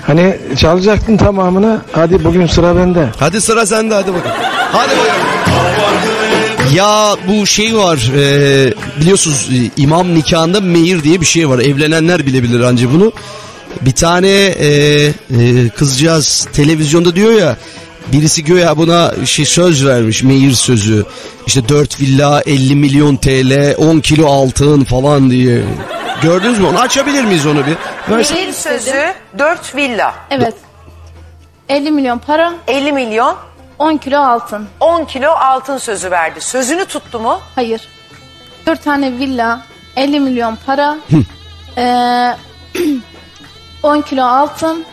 [0.07, 1.81] Hani çalacaktın tamamını.
[1.93, 3.09] Hadi bugün sıra bende.
[3.19, 4.37] Hadi sıra sende hadi bakalım.
[4.73, 5.27] Hadi bakalım.
[6.75, 11.59] Ya bu şey var e, biliyorsunuz e, imam nikahında mehir diye bir şey var.
[11.59, 13.12] Evlenenler bile bilir anca bunu.
[13.81, 15.12] Bir tane e, e,
[15.77, 17.57] kızcağız televizyonda diyor ya
[18.12, 21.07] birisi göya buna şey söz vermiş meyir sözü.
[21.47, 25.62] İşte 4 villa 50 milyon TL 10 kilo altın falan diye.
[26.23, 27.77] Gördünüz mü onu açabilir miyiz onu bir?
[28.16, 28.37] Versin.
[28.37, 30.14] Bir sözü 4 villa.
[30.31, 30.55] Evet.
[31.69, 32.55] 50 milyon para.
[32.69, 33.37] 50 milyon.
[33.79, 34.66] 10 kilo altın.
[34.81, 36.40] 10 kilo altın sözü verdi.
[36.40, 37.40] Sözünü tuttu mu?
[37.55, 37.88] Hayır.
[38.66, 39.62] 4 tane villa,
[39.97, 40.99] 50 milyon para,
[41.77, 42.37] eee
[43.83, 44.85] 10 kilo altın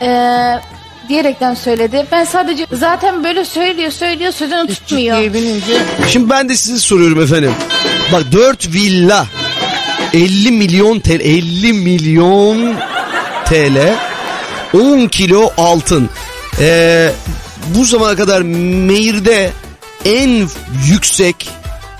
[0.00, 0.60] eee
[1.08, 2.06] diyerekten söyledi.
[2.12, 5.18] Ben sadece zaten böyle söylüyor söylüyor sözünü tutmuyor.
[6.08, 7.52] Şimdi ben de size soruyorum efendim.
[8.12, 9.26] Bak 4 villa
[10.12, 12.76] 50 milyon TL 50 milyon
[13.44, 13.94] TL
[14.74, 16.10] 10 kilo altın.
[16.60, 17.10] Ee,
[17.74, 19.50] bu zamana kadar Meyir'de
[20.04, 20.48] en
[20.86, 21.48] yüksek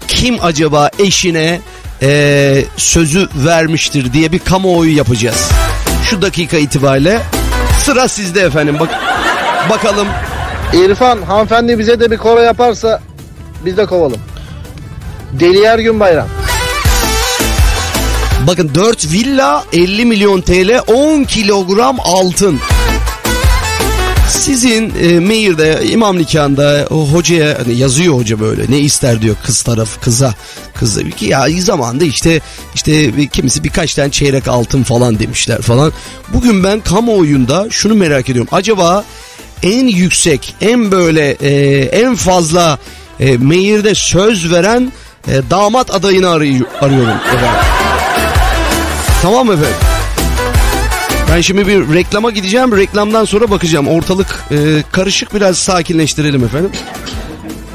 [0.08, 1.60] kim acaba eşine
[2.02, 5.48] ee, sözü vermiştir diye bir kamuoyu yapacağız.
[6.10, 7.20] Şu dakika itibariyle
[7.78, 8.76] sıra sizde efendim.
[8.80, 8.90] Bak
[9.70, 10.08] bakalım.
[10.72, 13.00] İrfan hanımefendi bize de bir koro yaparsa
[13.64, 14.20] biz de kovalım.
[15.32, 16.28] Deli Ergün Bayram.
[18.46, 22.60] Bakın 4 villa 50 milyon TL 10 kilogram altın.
[24.28, 29.62] Sizin e, Meyir'de imam nikahında o hocaya hani yazıyor hoca böyle ne ister diyor kız
[29.62, 30.34] taraf kıza.
[30.74, 32.40] Kız ki ya zamanda işte
[32.74, 35.92] işte kimisi birkaç tane çeyrek altın falan demişler falan.
[36.32, 38.48] Bugün ben kamuoyunda şunu merak ediyorum.
[38.52, 39.04] Acaba
[39.62, 42.78] en yüksek en böyle e, en fazla
[43.20, 44.92] e, Meyir'de söz veren
[45.28, 47.60] e, damat adayını arıyor, arıyorum efendim.
[49.22, 49.97] Tamam efendim?
[51.32, 52.76] Ben şimdi bir reklama gideceğim.
[52.76, 53.88] Reklamdan sonra bakacağım.
[53.88, 54.56] Ortalık e,
[54.92, 56.70] karışık biraz sakinleştirelim efendim.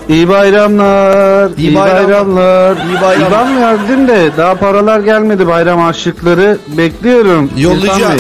[0.10, 1.50] İyi bayramlar.
[1.58, 2.08] İyi iyi bayramlar.
[2.08, 2.76] bayramlar.
[2.76, 3.28] İyi bayramlar.
[3.28, 6.58] İban verdim de daha paralar gelmedi bayram harçlıkları.
[6.68, 7.52] Bekliyorum.
[7.58, 8.20] Yollayacağım.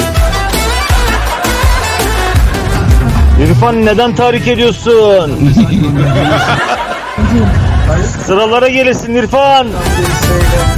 [3.43, 5.31] İrfan neden tahrik ediyorsun?
[8.25, 9.67] Sıralara gelesin İrfan.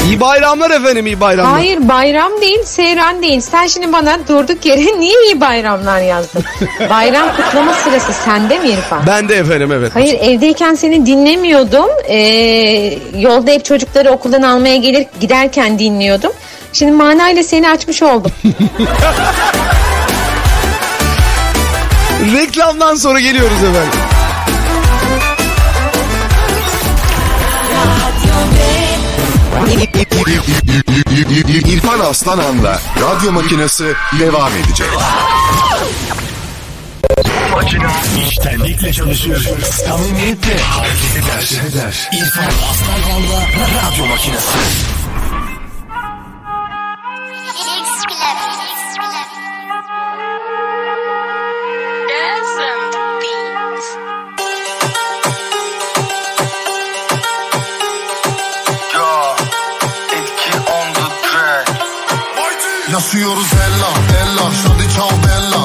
[0.06, 1.54] İyi bayramlar efendim iyi bayramlar.
[1.54, 3.42] Hayır bayram değil seyran değil.
[3.42, 6.44] Sen şimdi bana durduk yere niye iyi bayramlar yazdın?
[6.90, 9.02] Bayram kutlama sırası sende mi İrfan?
[9.08, 9.92] Ben de efendim evet.
[9.96, 11.90] Hayır evdeyken seni dinlemiyordum.
[12.10, 12.18] Ee,
[13.18, 16.32] yolda hep çocukları okuldan almaya gelir giderken dinliyordum.
[16.74, 18.32] Şimdi manayla seni açmış oldum.
[22.34, 24.00] Reklamdan sonra geliyoruz efendim.
[31.76, 34.88] İrfan Aslanan'la radyo makinesi devam edecek.
[38.30, 39.42] İştenlikle çalışıyor.
[39.88, 42.10] Samimiyetle hareket eder.
[42.14, 43.42] İrfan Aslanan'la
[43.92, 44.58] radyo makinesi.
[63.26, 63.90] Yaşıyoruz ella
[64.22, 64.52] ella.
[64.64, 65.62] Şadi çal bella.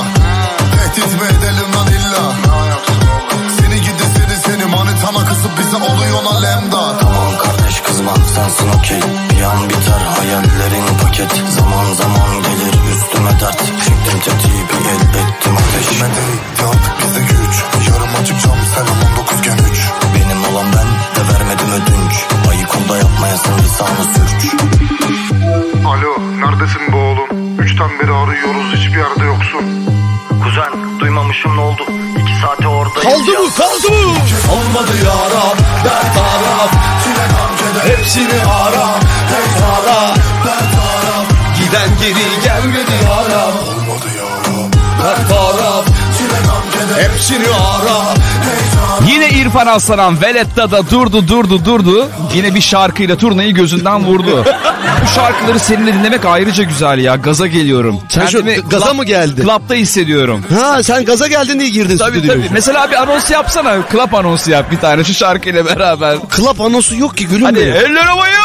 [0.75, 2.23] Tehdit mi edelim lan illa?
[3.59, 6.99] Seni gidi seni seni manitana kısıp bize oluyor lan lemda.
[7.01, 9.01] Tamam kardeş kızma sensin okey.
[9.31, 11.33] Bir an biter hayallerin paket.
[11.49, 13.59] Zaman zaman gelir üstüme dert.
[13.59, 17.55] Çektim tetiği bir el ettim ateş de artık bize güç.
[17.89, 22.15] Yarım açık cam selam 19 gen 3 Benim olan ben de vermedim ödünç.
[22.51, 24.55] Ayık ol da yapmayasın lisanı sürç.
[25.87, 29.61] Alo neredesin be oğlum Üçten beri arıyoruz hiçbir yerde yoksun.
[30.45, 31.83] Kuzen duymamışım ne oldu?
[32.23, 34.13] İki saate oradayız Kaldı mı kaldı mı?
[34.53, 36.71] Olmadı yaram Ben taraf
[37.05, 38.87] Çilek amcada Hepsini ara.
[39.33, 40.15] Hep ara
[40.47, 41.27] Ben taraf
[41.59, 44.71] Giden geri gelmedi yaram Olmadı yaram
[45.03, 45.85] Her taraf
[46.99, 48.15] Hepsini ara
[49.09, 52.09] Yine İrfan Aslan Veletta'da da durdu durdu durdu.
[52.35, 54.45] Yine bir şarkıyla turnayı gözünden vurdu.
[55.05, 57.17] Bu şarkıları seninle dinlemek ayrıca güzel ya.
[57.17, 58.01] Gaza geliyorum.
[58.09, 59.43] Sen şu Kendimi gaza club- mı geldin?
[59.43, 60.45] Club'da hissediyorum.
[60.61, 62.39] Ha sen gaza geldin diye girdin Tabii stüdyoya.
[62.41, 62.49] tabii.
[62.53, 63.77] Mesela bir anons yapsana.
[63.93, 66.17] Club anonsu yap bir tane şu şarkıyla beraber.
[66.37, 67.73] Club anonsu yok ki gülüm Hadi benim.
[67.77, 68.41] eller havaya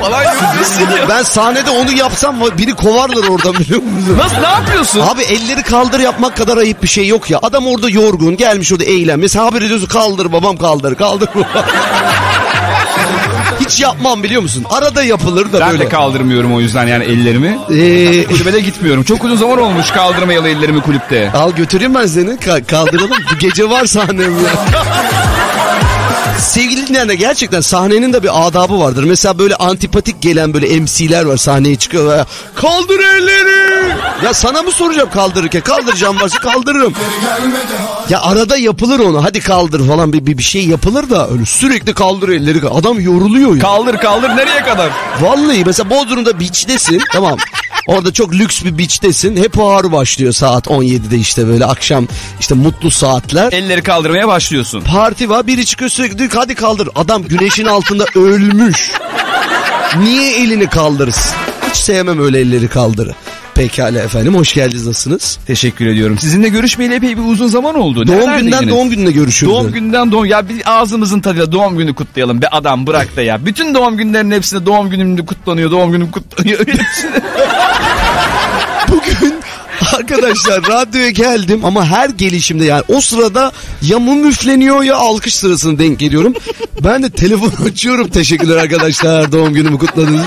[0.00, 1.08] falan yapıyorsun ya.
[1.08, 4.18] Ben sahnede onu yapsam biri kovarlar oradan biliyor musun?
[4.18, 5.00] Nasıl ne yapıyorsun?
[5.00, 7.38] Abi elleri kaldır yapmak kadar ayıp bir şey yok ya.
[7.42, 9.18] Adam orada yorgun gelmiş orada eğlen.
[9.20, 11.28] Mesela haber ediyorsun kaldır babam kaldır kaldır.
[13.60, 14.64] Hiç yapmam biliyor musun?
[14.70, 15.84] Arada yapılır da Ben böyle.
[15.84, 17.58] de kaldırmıyorum o yüzden yani ellerimi.
[17.70, 19.02] Ee, Kulübe de gitmiyorum.
[19.04, 21.30] Çok uzun zaman olmuş kaldırmayalı ellerimi kulüpte.
[21.34, 23.10] Al götüreyim ben seni Ka- kaldıralım.
[23.34, 24.50] Bu gece var sahnem ya.
[26.40, 29.04] Sevgili dinleyenler gerçekten sahnenin de bir adabı vardır.
[29.04, 32.24] Mesela böyle antipatik gelen böyle MC'ler var sahneye çıkıyor ve
[32.54, 33.90] kaldır elleri
[34.24, 35.60] Ya sana mı soracağım kaldırırken?
[35.60, 36.94] Kaldıracağım varsa kaldırırım.
[38.08, 39.24] Ya arada yapılır onu.
[39.24, 42.68] Hadi kaldır falan bir, bir, bir şey yapılır da öyle sürekli kaldır elleri.
[42.68, 43.60] Adam yoruluyor ya.
[43.60, 44.90] Kaldır kaldır nereye kadar?
[45.20, 47.36] Vallahi mesela Bodrum'da beach'tesin tamam.
[47.86, 49.36] Orada çok lüks bir beach'tesin.
[49.36, 52.06] Hep ağır başlıyor saat 17'de işte böyle akşam
[52.40, 53.52] işte mutlu saatler.
[53.52, 54.80] Elleri kaldırmaya başlıyorsun.
[54.80, 56.88] Parti var biri çıkıyor sürekli diyor hadi kaldır.
[56.94, 58.90] Adam güneşin altında ölmüş.
[59.98, 61.32] Niye elini kaldırsın?
[61.70, 63.14] Hiç sevmem öyle elleri kaldırı.
[63.54, 65.38] Pekala efendim hoş geldiniz nasılsınız?
[65.46, 66.18] Teşekkür ediyorum.
[66.18, 68.06] Sizinle görüşmeyeli epey bir uzun zaman oldu.
[68.06, 68.58] Doğum Nerelerdeydiniz?
[68.60, 69.58] günden doğum gününe görüşüyoruz.
[69.58, 73.46] Doğum günden doğum ya bir ağzımızın tadıyla doğum günü kutlayalım be adam bırak da ya.
[73.46, 76.60] Bütün doğum günlerin hepsinde doğum günüm kutlanıyor, doğum günüm kutlanıyor.
[80.10, 83.52] Arkadaşlar radyoya geldim ama her gelişimde yani o sırada
[83.82, 86.34] ya mum üfleniyor ya alkış sırasına denk geliyorum.
[86.84, 90.22] Ben de telefon açıyorum teşekkürler arkadaşlar doğum günümü kutladınız.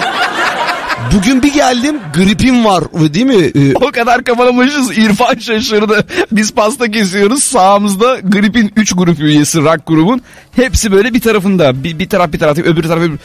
[1.16, 3.52] Bugün bir geldim gripim var değil mi?
[3.56, 6.06] Ee, o kadar kafalamışız İrfan şaşırdı.
[6.32, 10.22] Biz pasta kesiyoruz sağımızda gripin 3 grup üyesi rock grubun.
[10.56, 13.20] Hepsi böyle bir tarafında bir, bir taraf bir taraf öbür taraf öbür.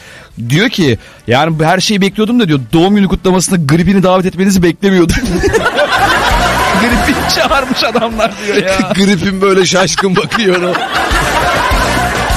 [0.49, 0.97] Diyor ki
[1.27, 5.15] yani her şeyi bekliyordum da diyor doğum günü kutlamasında gripini davet etmenizi beklemiyordum.
[6.81, 8.77] Gripin çağırmış adamlar diyor ya.
[8.95, 10.61] gripim böyle şaşkın bakıyor.
[10.61, 10.73] o.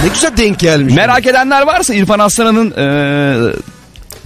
[0.03, 0.95] Ne güzel denk gelmiş.
[0.95, 3.53] Merak edenler varsa İrfan Aslan'ın eee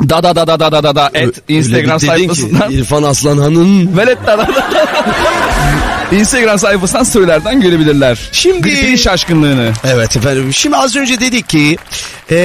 [0.09, 3.97] da da da da da da da da et Instagram dedin ki, sayfasından İrfan Aslanhan'ın
[3.97, 6.17] Velet da da da da.
[6.17, 8.19] Instagram sayfasından storylerden görebilirler.
[8.33, 9.73] Şimdi Gripin şaşkınlığını.
[9.85, 10.53] Evet efendim.
[10.53, 11.77] Şimdi az önce dedik ki
[12.31, 12.37] e,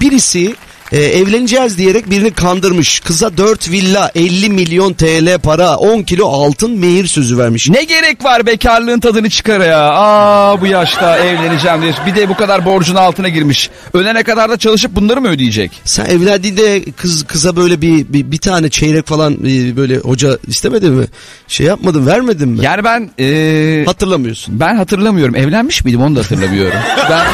[0.00, 0.54] birisi
[0.92, 3.00] e, evleneceğiz diyerek birini kandırmış.
[3.00, 7.68] Kıza 4 villa, 50 milyon TL para, 10 kilo altın mehir sözü vermiş.
[7.70, 9.90] Ne gerek var bekarlığın tadını çıkar ya.
[9.92, 11.92] Aa bu yaşta evleneceğim diye.
[12.06, 13.70] Bir de bu kadar borcun altına girmiş.
[13.94, 15.70] Ölene kadar da çalışıp bunları mı ödeyecek?
[15.84, 20.90] Sen evlendiğinde kız kıza böyle bir bir, bir tane çeyrek falan e, böyle hoca istemedi
[20.90, 21.04] mi?
[21.48, 22.64] Şey yapmadın, vermedin mi?
[22.64, 23.10] Yani ben...
[23.20, 24.60] e, Hatırlamıyorsun.
[24.60, 25.36] Ben hatırlamıyorum.
[25.36, 26.78] Evlenmiş miydim onu da hatırlamıyorum.
[27.10, 27.26] ben...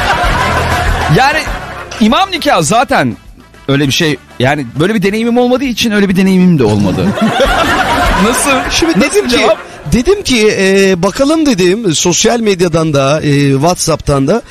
[1.17, 1.39] Yani
[2.01, 3.17] imam nikah zaten
[3.67, 7.07] öyle bir şey yani böyle bir deneyimim olmadığı için öyle bir deneyimim de olmadı.
[8.23, 8.71] Nasıl?
[8.71, 9.57] Şimdi Nasıl dedim ki cevap?
[9.93, 14.41] dedim ki e, bakalım dedim sosyal medyadan da e, WhatsApp'tan da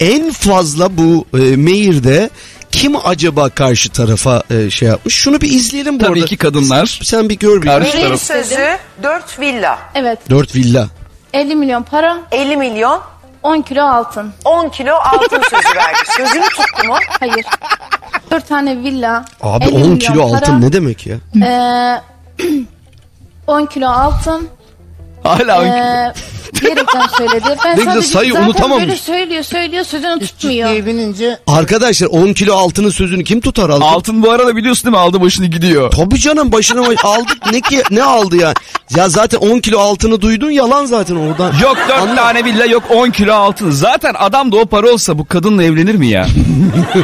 [0.00, 2.30] en fazla bu e, mailde
[2.72, 5.14] kim acaba karşı tarafa e, şey yapmış?
[5.14, 6.26] Şunu bir izleyelim bu Tabii arada.
[6.26, 7.00] ki kadınlar.
[7.02, 7.66] Sen bir gör bir.
[7.66, 9.78] Mehir sözü 4 villa.
[9.94, 10.18] Evet.
[10.30, 10.88] 4 villa.
[11.32, 13.00] 50 milyon para, 50 milyon
[13.48, 14.32] 10 kilo altın.
[14.44, 15.98] 10 kilo altın sözü verdi.
[16.16, 16.94] Sözünü tuttu mu?
[17.20, 17.46] Hayır.
[18.30, 19.24] 4 tane villa.
[19.42, 21.16] Abi 50 10 milyon kilo para, altın ne demek ya?
[21.34, 22.00] eee,
[23.46, 24.48] 10 kilo altın.
[25.28, 26.12] Hala Eee
[26.62, 27.44] diyerekten söyledi.
[27.64, 28.84] Ben Ne güzel sayı zaten unutamamış.
[28.84, 30.86] böyle söylüyor söylüyor sözünü tutmuyor.
[30.86, 33.80] binince Arkadaşlar 10 kilo altının sözünü kim tutar altın?
[33.80, 34.98] Altın bu arada biliyorsun değil mi?
[34.98, 35.90] Aldı başını gidiyor.
[35.90, 38.54] Tabii canım başına baş aldık ne ki ne aldı ya?
[38.96, 41.52] Ya zaten 10 kilo altını duydun yalan zaten oradan.
[41.62, 43.70] Yok 4 tane villa yok 10 kilo altın.
[43.70, 46.20] Zaten adam da o para olsa bu kadınla evlenir mi ya?
[46.20, 47.02] ya bir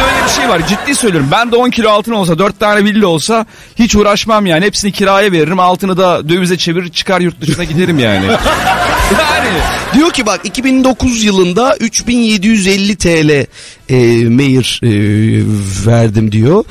[0.00, 1.28] de öyle bir şey var ciddi söylüyorum.
[1.32, 3.46] Ben de 10 kilo altın olsa 4 tane villa olsa
[3.78, 4.64] hiç uğraşmam yani.
[4.64, 8.26] Hepsini kiraya veririm altını da dövize çevirir çıkar yurt dışına giderim yani.
[9.18, 9.48] yani.
[9.94, 13.46] Diyor ki bak 2009 yılında 3750 TL
[13.88, 13.96] e,
[14.28, 14.90] meyir e,
[15.86, 16.64] verdim diyor.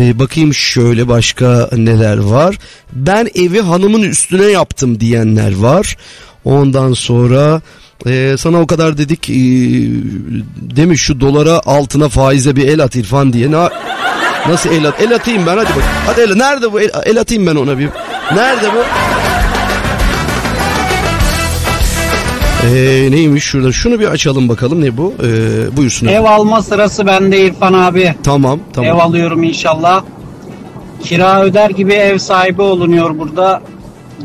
[0.00, 2.58] E, bakayım şöyle başka neler var.
[2.92, 5.96] Ben evi hanımın üstüne yaptım diyenler var.
[6.44, 7.60] Ondan sonra
[8.06, 9.34] e, sana o kadar dedik e,
[10.76, 13.50] demiş şu dolara altına faize bir el at İrfan diye.
[13.50, 13.68] Ne,
[14.48, 15.00] nasıl el at?
[15.00, 15.84] El atayım ben hadi bak.
[16.06, 16.80] Hadi el, nerede bu?
[16.80, 17.88] El, el atayım ben ona bir.
[18.34, 18.78] Nerede bu?
[22.64, 23.72] Ee, neymiş şurada?
[23.72, 25.14] Şunu bir açalım bakalım ne bu?
[25.24, 26.06] Ee, buyursun.
[26.06, 28.14] ev alma sırası bende İrfan abi.
[28.22, 28.90] Tamam tamam.
[28.90, 30.04] Ev alıyorum inşallah.
[31.02, 33.62] Kira öder gibi ev sahibi olunuyor burada.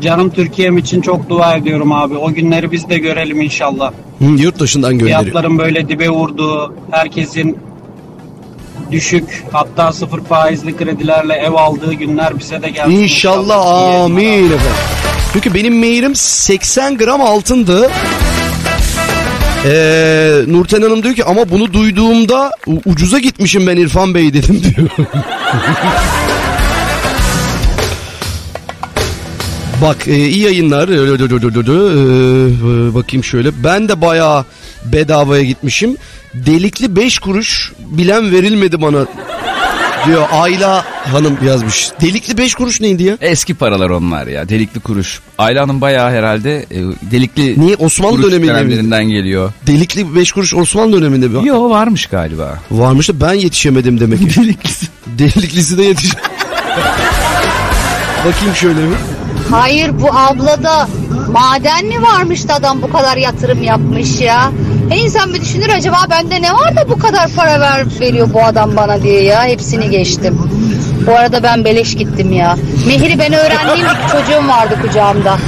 [0.00, 2.16] Canım Türkiye'm için çok dua ediyorum abi.
[2.16, 3.92] O günleri biz de görelim inşallah.
[4.18, 5.20] Hı, yurt dışından gönderiyor.
[5.20, 7.58] Fiyatların böyle dibe vurduğu, herkesin
[8.92, 12.90] düşük hatta sıfır faizli kredilerle ev aldığı günler bize de gelsin.
[12.90, 13.66] İnşallah
[14.04, 14.60] amin efendim.
[15.32, 17.90] Çünkü benim meyirim 80 gram altındı.
[19.64, 22.50] Ee, Nurten Hanım diyor ki ama bunu duyduğumda
[22.86, 24.88] ucuza gitmişim ben İrfan Bey dedim diyor.
[29.82, 30.88] Bak e, iyi yayınlar.
[30.88, 33.64] E, bakayım şöyle.
[33.64, 34.44] Ben de bayağı
[34.84, 35.96] bedavaya gitmişim.
[36.34, 39.06] Delikli 5 kuruş bilen verilmedi bana
[40.06, 41.90] diyor Ayla Hanım yazmış.
[42.00, 43.16] Delikli 5 kuruş neydi ya?
[43.20, 45.20] Eski paralar onlar ya delikli kuruş.
[45.38, 46.78] Ayla Hanım bayağı herhalde e,
[47.10, 49.52] delikli Niye Osmanlı döneminde geliyor.
[49.66, 51.46] Delikli 5 kuruş Osmanlı döneminde mi?
[51.48, 52.58] Yo varmış galiba.
[52.70, 54.40] Varmış da ben yetişemedim demek ki.
[54.40, 54.86] Deliklisi.
[55.06, 56.10] Deliklisi de yetiş.
[58.26, 58.96] Bakayım şöyle bir.
[59.50, 60.88] Hayır bu ablada
[61.32, 64.52] maden mi varmış da adam bu kadar yatırım yapmış ya?
[64.92, 68.44] Her insan bir düşünür acaba bende ne var da bu kadar para ver, veriyor bu
[68.44, 69.44] adam bana diye ya.
[69.44, 70.38] Hepsini geçtim.
[71.06, 72.58] Bu arada ben beleş gittim ya.
[72.86, 75.38] Mehri ben öğrendiğim çocuğum vardı kucağımda.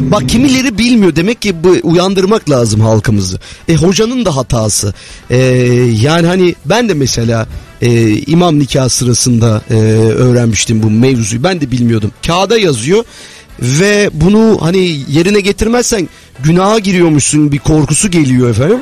[0.00, 3.38] Bak kimileri bilmiyor demek ki bu uyandırmak lazım halkımızı.
[3.68, 4.94] E hocanın da hatası.
[5.30, 5.36] E,
[6.00, 7.46] yani hani ben de mesela
[7.82, 11.42] e, imam nikah sırasında e, öğrenmiştim bu mevzuyu.
[11.42, 12.12] Ben de bilmiyordum.
[12.26, 13.04] Kağıda yazıyor
[13.62, 16.08] ve bunu hani yerine getirmezsen
[16.44, 18.78] günaha giriyormuşsun bir korkusu geliyor efendim.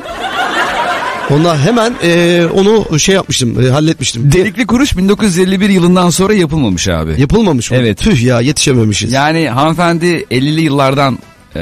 [1.29, 4.31] Ondan hemen e, onu şey yapmıştım, e, halletmiştim.
[4.31, 7.21] Delikli kuruş 1951 yılından sonra yapılmamış abi.
[7.21, 7.77] Yapılmamış mı?
[7.77, 7.97] Evet.
[7.97, 9.11] Tüh ya yetişememişiz.
[9.11, 11.19] Yani hanımefendi 50'li yıllardan
[11.55, 11.61] e,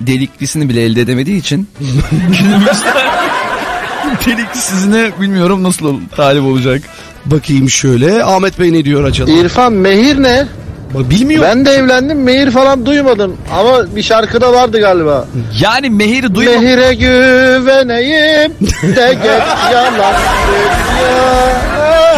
[0.00, 1.68] deliklisini bile elde edemediği için
[2.10, 2.94] günümüzde
[4.26, 6.82] deliklisizine bilmiyorum nasıl talip olacak.
[7.26, 8.24] Bakayım şöyle.
[8.24, 9.30] Ahmet Bey ne diyor acaba?
[9.30, 10.46] İrfan Mehir ne?
[10.94, 11.48] Bilmiyorum.
[11.50, 13.36] Ben de evlendim Mehir falan duymadım.
[13.52, 15.28] Ama bir şarkıda vardı galiba.
[15.60, 16.62] Yani Mehir'i duymadım.
[16.62, 18.52] Mehir'e güveneyim
[18.96, 20.14] de geç yalan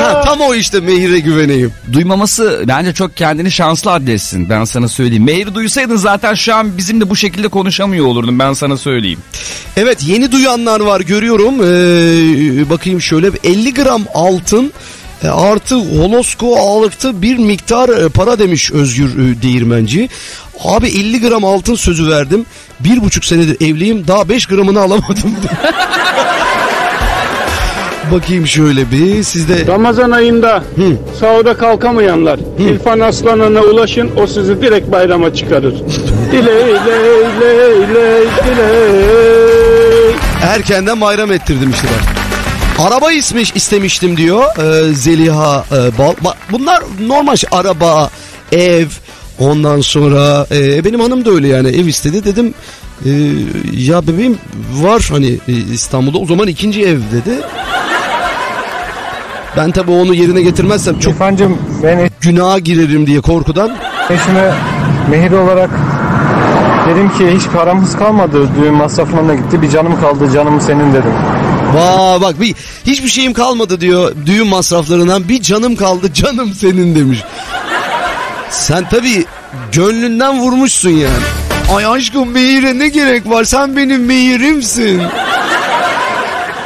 [0.02, 1.72] Ha, tam o işte Mehir'e güveneyim.
[1.92, 5.24] Duymaması bence çok kendini şanslı adressin ben sana söyleyeyim.
[5.24, 9.18] Mehir'i duysaydın zaten şu an bizimle bu şekilde konuşamıyor olurdun ben sana söyleyeyim.
[9.76, 11.54] Evet yeni duyanlar var görüyorum.
[11.54, 14.72] Ee, bakayım şöyle 50 gram altın
[15.30, 20.08] artı holosko ağırlıkta bir miktar e, para demiş Özgür e, Değirmenci.
[20.64, 22.46] Abi 50 gram altın sözü verdim.
[22.80, 25.36] Bir buçuk senedir evliyim daha 5 gramını alamadım.
[28.12, 29.66] Bakayım şöyle bir sizde.
[29.66, 30.64] Ramazan ayında
[31.20, 35.74] sahura kalkamayanlar İrfan Aslan'a ulaşın o sizi direkt bayrama çıkarır.
[36.32, 40.14] Diley ley ley ley diley.
[40.42, 42.21] Erkenden bayram ettirdim işte ben.
[42.78, 46.14] Araba ismi istemiştim diyor e, Zeliha e, Bal.
[46.24, 47.48] Bak, bunlar normal şey.
[47.52, 48.10] Araba,
[48.52, 48.86] ev,
[49.38, 52.54] ondan sonra e, benim hanım da öyle yani ev istedi dedim.
[53.04, 53.10] e,
[53.72, 54.38] ya bebeğim
[54.74, 57.40] var hani e, İstanbul'da o zaman ikinci ev dedi.
[59.56, 63.76] Ben tabii onu yerine getirmezsem çok İrfancığım ben günaha girerim diye korkudan.
[64.10, 64.54] eşime
[65.10, 65.70] mehir olarak
[66.88, 68.48] dedim ki hiç paramız kalmadı.
[68.60, 69.62] Düğün masraflarına gitti.
[69.62, 70.30] Bir canım kaldı.
[70.34, 71.12] Canım senin dedim.
[71.74, 72.54] Vaa bak bir
[72.86, 77.18] hiçbir şeyim kalmadı diyor düğün masraflarından bir canım kaldı canım senin demiş.
[78.50, 79.24] Sen tabii
[79.72, 81.22] gönlünden vurmuşsun yani.
[81.76, 85.02] Ay aşkım meyire ne gerek var sen benim meyirimsin.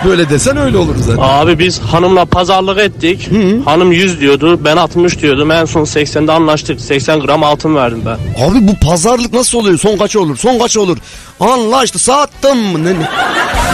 [0.05, 1.23] Böyle desen öyle olur zaten.
[1.23, 3.29] Abi biz hanımla pazarlık ettik.
[3.65, 4.65] Hanım 100 diyordu.
[4.65, 5.51] Ben 60 diyordum.
[5.51, 6.81] En son 80'de anlaştık.
[6.81, 8.45] 80 gram altın verdim ben.
[8.45, 9.79] Abi bu pazarlık nasıl oluyor?
[9.79, 10.37] Son kaç olur?
[10.37, 10.99] Son kaç olur?
[11.41, 12.85] Anlaştı sattım?
[12.85, 13.09] Ne, ne?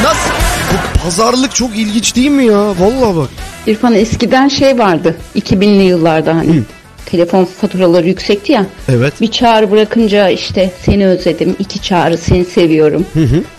[0.02, 0.30] Nasıl?
[0.72, 2.68] Bu pazarlık çok ilginç değil mi ya?
[2.68, 3.28] Vallahi bak.
[3.66, 6.62] İrfan eskiden şey vardı 2000'li yıllarda hani
[7.06, 8.66] telefon faturaları yüksekti ya.
[8.88, 9.20] Evet.
[9.20, 13.06] Bir çağrı bırakınca işte seni özledim, iki çağrı seni seviyorum.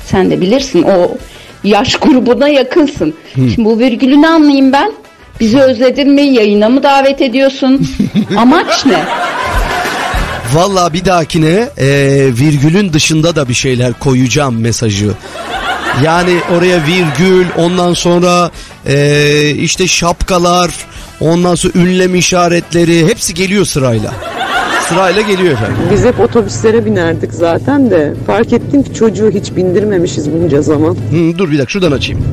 [0.05, 1.17] Sen de bilirsin o
[1.63, 3.13] yaş grubuna yakınsın.
[3.35, 4.93] Şimdi bu virgülünü anlayayım ben.
[5.39, 6.21] Bizi özledin mi?
[6.21, 7.87] Yayına mı davet ediyorsun?
[8.37, 9.03] Amaç ne?
[10.53, 11.87] Vallahi bir dahakine e,
[12.39, 15.11] virgülün dışında da bir şeyler koyacağım mesajı.
[16.03, 18.51] Yani oraya virgül ondan sonra
[18.87, 20.71] e, işte şapkalar
[21.19, 24.13] ondan sonra ünlem işaretleri hepsi geliyor sırayla.
[24.89, 25.75] Sırayla geliyor efendim.
[25.91, 30.93] Biz hep otobüslere binerdik zaten de fark ettim ki çocuğu hiç bindirmemişiz bunca zaman.
[30.93, 32.23] Hı, dur bir dakika şuradan açayım.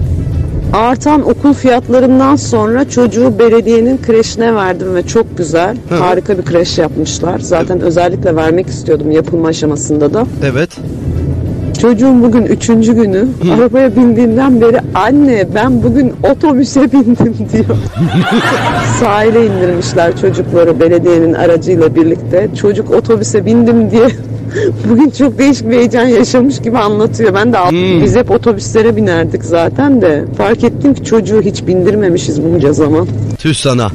[0.72, 5.76] Artan okul fiyatlarından sonra çocuğu belediyenin kreşine verdim ve çok güzel.
[5.88, 5.94] Hı.
[5.94, 7.38] Harika bir kreş yapmışlar.
[7.38, 10.26] Zaten özellikle vermek istiyordum yapılma aşamasında da.
[10.44, 10.70] Evet.
[11.80, 13.26] Çocuğum bugün üçüncü günü.
[13.54, 17.64] Arabaya bindiğinden beri anne ben bugün otobüse bindim diyor.
[19.00, 22.48] Sahile indirmişler çocukları belediyenin aracıyla birlikte.
[22.60, 24.08] Çocuk otobüse bindim diye
[24.90, 27.34] bugün çok değişik bir heyecan yaşamış gibi anlatıyor.
[27.34, 27.72] Ben de al-
[28.04, 33.06] biz hep otobüslere binerdik zaten de fark ettim ki çocuğu hiç bindirmemişiz bunca zaman.
[33.38, 33.88] Tüh sana.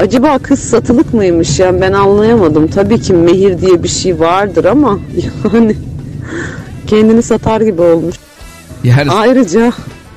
[0.00, 2.66] Acaba kız satılık mıymış yani ben anlayamadım.
[2.68, 4.98] Tabii ki mehir diye bir şey vardır ama
[5.54, 5.74] yani
[6.90, 8.16] kendini satar gibi olmuş.
[8.84, 9.72] Yani Ayrıca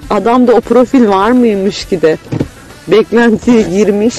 [0.09, 2.17] adamda o profil var mıymış ki de
[2.87, 4.15] beklentiye girmiş.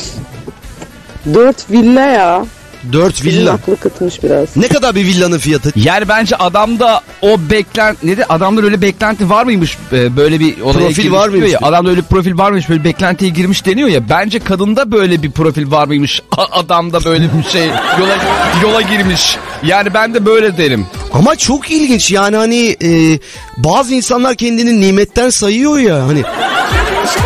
[1.35, 2.47] Dört villa ya.
[2.93, 3.53] Dört Sizin villa.
[3.53, 4.57] aklı kıtmış biraz.
[4.57, 5.73] Ne kadar bir villanın fiyatı?
[5.77, 10.61] Yani bence adamda o beklent ne de adamda öyle beklenti var mıymış Ee, böyle bir
[10.61, 13.89] olaya Profil var mıymış ya, adamda öyle bir profil var mıymış böyle beklentiye girmiş deniyor
[13.89, 17.67] ya bence kadında böyle bir profil var mıymış A- adamda böyle bir şey
[18.01, 18.17] yola
[18.63, 20.87] yola girmiş yani ben de böyle derim.
[21.15, 23.19] Ama çok ilginç yani hani e,
[23.57, 26.23] bazı insanlar kendini nimetten sayıyor ya hani.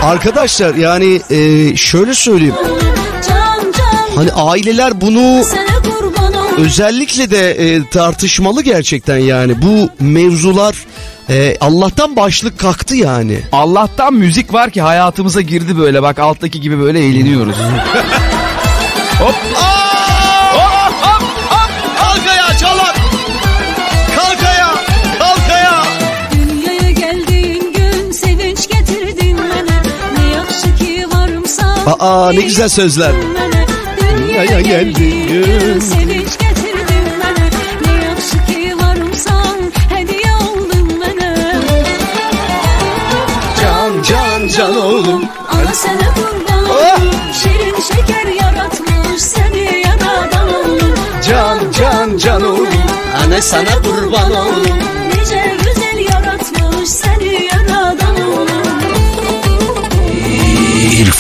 [0.03, 2.55] Arkadaşlar yani e, şöyle söyleyeyim.
[4.15, 5.45] Hani aileler bunu
[6.59, 9.63] özellikle de e, tartışmalı gerçekten yani.
[9.63, 10.77] Bu mevzular
[11.31, 13.41] e, Allah'tan başlık kalktı yani.
[13.53, 17.57] Allah'tan müzik var ki hayatımıza girdi böyle bak alttaki gibi böyle eğleniyoruz.
[19.19, 19.35] Hop.
[19.55, 19.78] Hop
[31.89, 33.13] Aa ne güzel sözler.
[34.19, 37.45] Dünyaya geldiğin gün sevinç getirdin bana
[37.87, 39.59] Ne yaxşı ki varımsan
[39.89, 41.35] hediye oldun bana
[43.61, 45.25] Can can can oğlum.
[45.49, 47.11] Ana sana kurban oldum
[47.43, 50.95] Şirin şeker yaratmış seni yaradan oldum
[51.29, 52.69] Can can can oğlum.
[53.25, 54.98] Anne sana kurban oğlum.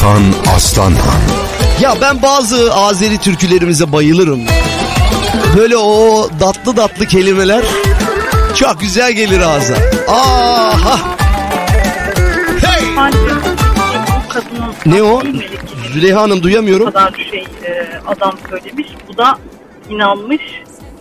[0.09, 1.20] İrfan Aslanhan
[1.80, 4.40] Ya ben bazı Azeri türkülerimize bayılırım.
[5.56, 7.64] Böyle o tatlı tatlı kelimeler
[8.54, 9.74] çok güzel gelir ağza.
[10.09, 10.98] Aha.
[12.66, 12.88] Hey.
[14.86, 15.22] Ne o?
[15.92, 16.86] Züleyha Hanım duyamıyorum.
[16.86, 18.88] Bu kadar şey e, adam söylemiş.
[19.09, 19.38] Bu da
[19.90, 20.42] inanmış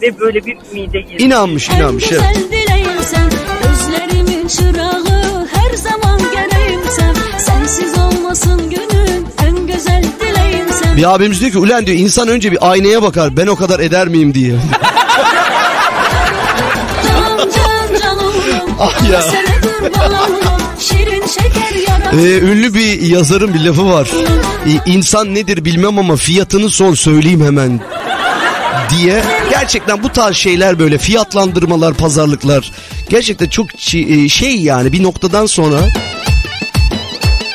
[0.02, 1.24] ve böyle bir ümide girmiş.
[1.24, 2.24] İnanmış inanmış evet.
[2.36, 3.30] Güzel dileğim sen
[3.64, 6.17] Gözlerimin çırağı Her zaman
[10.98, 14.08] Bir abimiz diyor ki ulan diyor insan önce bir aynaya bakar ben o kadar eder
[14.08, 14.56] miyim diye.
[18.80, 19.22] Ah ya.
[22.14, 24.10] Ee, ünlü bir yazarın bir lafı var.
[24.68, 27.80] Ee, insan nedir bilmem ama fiyatını sor söyleyeyim hemen
[28.90, 29.24] diye.
[29.50, 32.72] Gerçekten bu tarz şeyler böyle fiyatlandırmalar, pazarlıklar
[33.10, 35.78] gerçekten çok e, şey yani bir noktadan sonra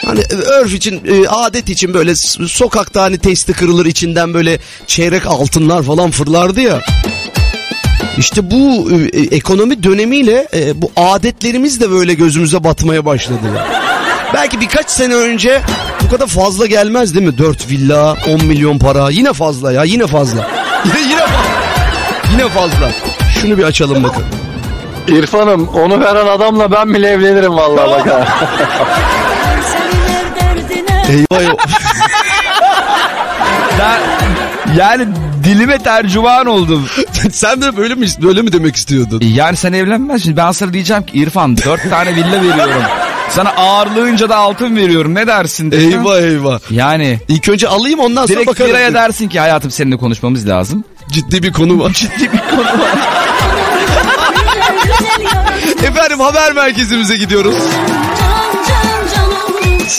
[0.05, 0.21] Hani
[0.61, 2.15] örf için, e, adet için böyle
[2.47, 6.81] sokakta hani testi kırılır içinden böyle çeyrek altınlar falan fırlardı ya.
[8.19, 13.39] İşte bu e, ekonomi dönemiyle e, bu adetlerimiz de böyle gözümüze batmaya başladı.
[14.35, 15.63] Belki birkaç sene önce
[16.05, 17.39] bu kadar fazla gelmez değil mi?
[17.39, 19.11] 4 villa, 10 milyon para.
[19.11, 20.49] Yine fazla ya, yine fazla.
[20.85, 21.43] Yine, yine fazla.
[22.33, 22.91] Yine fazla.
[23.41, 24.25] Şunu bir açalım bakın.
[25.09, 28.49] İrfan'ım onu veren adamla ben bile evlenirim vallahi bak ha.
[31.09, 31.57] Eyvah eyvah.
[33.79, 34.01] Ben,
[34.77, 35.07] yani
[35.45, 36.89] dilime tercüman oldum.
[37.33, 39.21] sen de böyle mi böyle mi demek istiyordun?
[39.35, 40.37] Yani sen evlenmezsin.
[40.37, 42.83] Ben sana diyeceğim ki İrfan dört tane villa veriyorum.
[43.31, 45.15] Sana ağırlığınca da altın veriyorum.
[45.15, 45.71] Ne dersin?
[45.71, 45.91] desem?
[45.91, 46.61] Eyvah eyvah.
[46.71, 47.21] Yani.
[47.29, 48.71] İlk önce alayım ondan sonra Direkt bakarım.
[48.71, 50.85] Fira'ya dersin ki hayatım seninle konuşmamız lazım.
[51.13, 51.93] Ciddi bir konu var.
[51.93, 52.99] Ciddi bir konu var.
[55.85, 57.55] Efendim haber merkezimize gidiyoruz.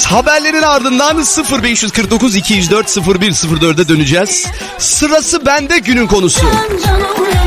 [0.02, 4.48] Haberlerin ardından 0549 204 0104'e döneceğiz.
[4.78, 6.42] Sırası bende günün konusu.
[6.86, 7.43] Can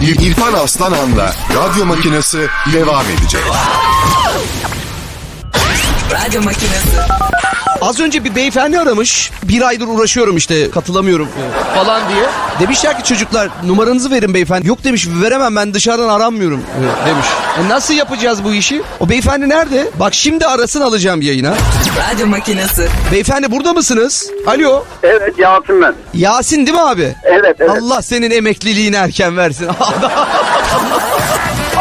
[0.00, 3.42] İrfan Aslanhan'la radyo makinesi devam edecek.
[6.10, 6.96] Radyo makinesi.
[7.82, 9.30] Az önce bir beyefendi aramış.
[9.42, 12.24] Bir aydır uğraşıyorum işte katılamıyorum e, falan diye.
[12.60, 14.68] Demişler ki çocuklar numaranızı verin beyefendi.
[14.68, 17.26] Yok demiş veremem ben dışarıdan aranmıyorum e, demiş.
[17.60, 18.82] E, nasıl yapacağız bu işi?
[19.00, 19.88] O beyefendi nerede?
[20.00, 21.54] Bak şimdi arasın alacağım yayına.
[22.12, 22.88] Radyo makinesi.
[23.12, 24.30] Beyefendi burada mısınız?
[24.46, 24.84] Alo.
[25.02, 25.94] Evet Yasin ben.
[26.14, 27.14] Yasin değil mi abi?
[27.22, 27.70] Evet evet.
[27.82, 29.68] Allah senin emekliliğini erken versin.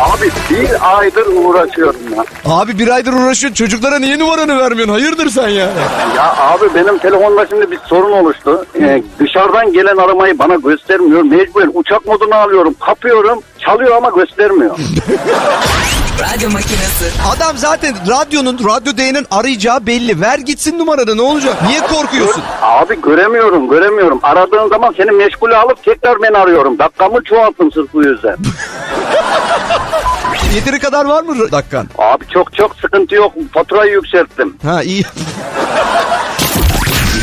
[0.01, 2.23] Abi bir aydır uğraşıyorum ya.
[2.45, 4.93] abi bir aydır uğraşıyorsun çocuklara niye numaranı vermiyorsun?
[4.93, 5.69] Hayırdır sen ya?
[6.15, 8.65] Ya abi benim telefonda şimdi bir sorun oluştu.
[8.81, 11.21] Ee, dışarıdan gelen aramayı bana göstermiyor.
[11.21, 12.75] Mecburen uçak moduna alıyorum.
[12.85, 13.41] Kapıyorum.
[13.59, 14.77] Çalıyor ama göstermiyor.
[16.19, 17.05] Radyo makinesi.
[17.35, 20.21] Adam zaten radyonun, radyo D'nin arayacağı belli.
[20.21, 21.55] Ver gitsin numaranı ne olacak?
[21.67, 22.43] Niye korkuyorsun?
[22.61, 24.19] Abi göremiyorum göremiyorum.
[24.23, 26.79] Aradığın zaman seni meşgule alıp tekrar ben arıyorum.
[26.79, 28.37] Dakikamı çoğalttım sırf bu yüzden.
[30.55, 31.87] Yeteri kadar var mı dakikan?
[31.97, 33.33] Abi çok çok sıkıntı yok.
[33.53, 34.55] Faturayı yükselttim.
[34.63, 35.03] Ha iyi.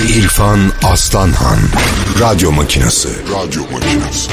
[0.09, 0.59] İrfan
[0.93, 1.59] Aslanhan
[2.21, 3.09] radyo makinesi.
[3.09, 4.31] Radyo makinesi.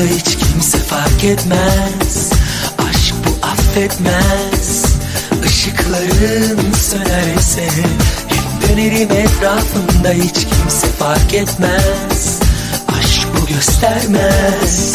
[0.00, 2.30] Etrafında hiç kimse fark etmez.
[2.88, 4.84] Aşk bu affetmez.
[5.46, 7.68] Işıkların sönerse
[8.28, 10.10] Hep dönerim etrafında.
[10.12, 12.40] Hiç kimse fark etmez.
[12.98, 14.94] Aşk bu göstermez.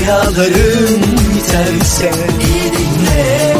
[0.00, 1.02] Rüyalarım
[1.34, 2.10] biterse
[2.40, 3.54] iyi dinle.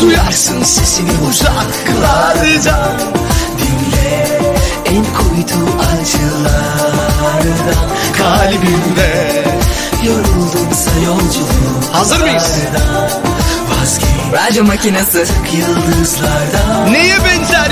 [0.00, 2.98] Duyarsın sesini uzaklardan
[3.58, 4.40] Dinle
[4.84, 5.58] en kuytu
[5.92, 7.86] acılardan
[8.18, 9.45] Kalbimde
[10.04, 12.52] yoruldumsa yolculuğum Hazır mıyız?
[14.32, 15.24] Radyo makinesi.
[15.58, 17.70] yıldızlardan Neye benzer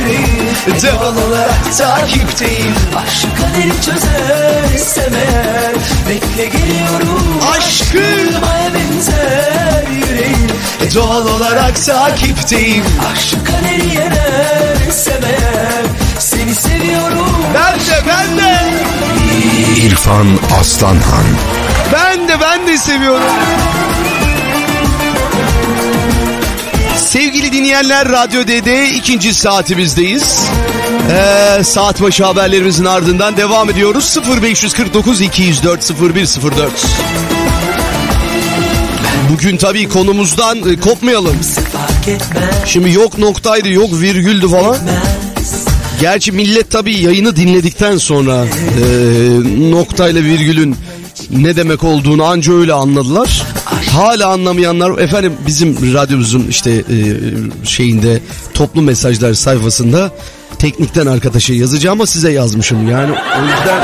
[0.00, 0.46] yüreğim?
[0.82, 5.74] Doğal olarak takipteyim Aşk kaderi çözerse eğer
[6.08, 7.40] Bekle geliyorum.
[7.56, 10.48] Aşkım Aya benzer yüreğim.
[10.94, 15.85] Doğal olarak takipteyim Aşk kaderi yenerse eğer
[16.18, 18.58] Seni seviyorum Ben de ben de.
[19.86, 20.26] İrfan
[20.60, 21.24] Aslanhan
[21.92, 23.22] Ben de ben de seviyorum.
[26.96, 30.44] Sevgili dinleyenler Radyo D'de ikinci saatimizdeyiz.
[31.10, 34.18] Ee, saat başı haberlerimizin ardından devam ediyoruz.
[34.42, 36.86] 0549 204 0104.
[39.32, 41.36] Bugün tabii konumuzdan e, kopmayalım.
[42.66, 44.76] Şimdi yok noktaydı yok virgüldü falan.
[46.00, 50.76] Gerçi millet tabii yayını dinledikten sonra e, noktayla virgülün
[51.30, 53.42] ne demek olduğunu anca öyle anladılar.
[53.92, 56.98] Hala anlamayanlar efendim bizim radyomuzun işte e,
[57.66, 58.20] şeyinde
[58.54, 60.12] toplu mesajlar sayfasında
[60.58, 62.90] teknikten arkadaşa yazacağım ama size yazmışım.
[62.90, 63.82] Yani o yüzden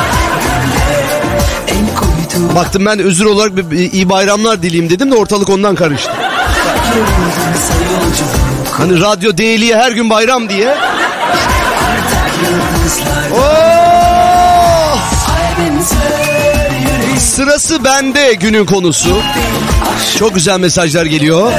[2.55, 6.11] baktım ben özür olarak bir, bir iyi bayramlar dileyim dedim de ortalık ondan karıştı.
[8.73, 10.75] Hani radyo değiliye her gün bayram diye.
[13.35, 14.99] Oh!
[17.21, 19.23] Sırası bende günün konusu.
[20.19, 21.53] Çok güzel mesajlar geliyor.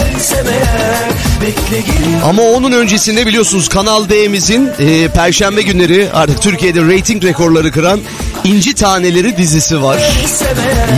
[2.25, 7.99] Ama onun öncesinde biliyorsunuz Kanal D'mizin e, Perşembe günleri artık Türkiye'de reyting rekorları kıran
[8.43, 9.97] İnci Taneleri dizisi var.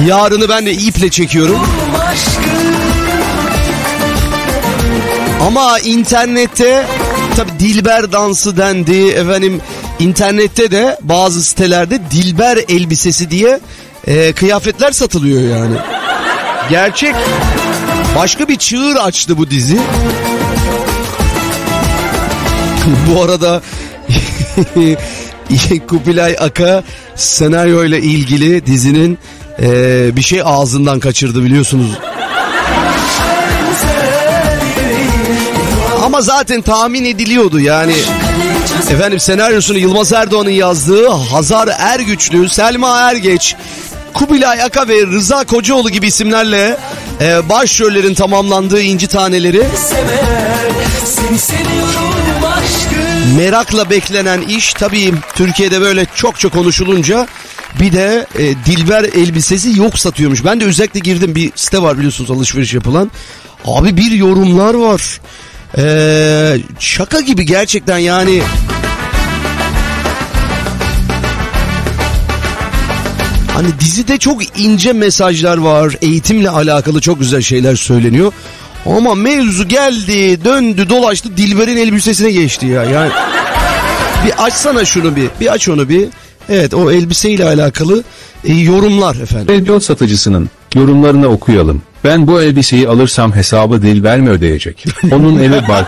[0.07, 1.59] Yarını ben de iple çekiyorum.
[5.47, 6.85] Ama internette
[7.35, 9.61] tabi Dilber dansı dendi efendim
[9.99, 13.59] internette de bazı sitelerde Dilber elbisesi diye
[14.07, 15.75] e, kıyafetler satılıyor yani.
[16.69, 17.15] Gerçek
[18.15, 19.77] başka bir çığır açtı bu dizi.
[23.07, 23.61] bu arada
[25.87, 26.83] Kubilay Aka
[27.15, 29.17] senaryo ile ilgili dizinin
[29.61, 29.69] e,
[30.15, 31.91] bir şey ağzından kaçırdı biliyorsunuz.
[36.03, 37.95] Ama zaten tahmin ediliyordu yani.
[38.89, 43.55] Efendim senaryosunu Yılmaz Erdoğan'ın yazdığı Hazar Ergüçlü, Selma Ergeç,
[44.13, 46.77] Kubilay Aka ve Rıza Kocaoğlu gibi isimlerle
[47.21, 49.63] e, başrollerin tamamlandığı İnci Taneleri
[53.37, 57.27] merakla beklenen iş tabii Türkiye'de böyle çok çok konuşulunca
[57.79, 60.45] bir de e, Dilber elbisesi yok satıyormuş.
[60.45, 63.11] Ben de özellikle girdim bir site var biliyorsunuz alışveriş yapılan.
[63.65, 65.19] Abi bir yorumlar var.
[65.77, 68.41] Ee, şaka gibi gerçekten yani.
[73.53, 75.95] Hani dizide çok ince mesajlar var.
[76.01, 78.33] Eğitimle alakalı çok güzel şeyler söyleniyor.
[78.85, 82.83] Ama mevzu geldi, döndü, dolaştı Dilber'in elbisesine geçti ya.
[82.83, 83.11] Yani
[84.25, 85.29] bir açsana şunu bir.
[85.41, 86.07] Bir aç onu bir.
[86.49, 88.03] Evet o elbiseyle alakalı
[88.43, 89.47] e, yorumlar efendim.
[89.47, 91.81] Televizyon satıcısının yorumlarını okuyalım.
[92.05, 94.85] Ben bu elbiseyi alırsam hesabı Dilber mi ödeyecek?
[95.11, 95.85] Onun evi var.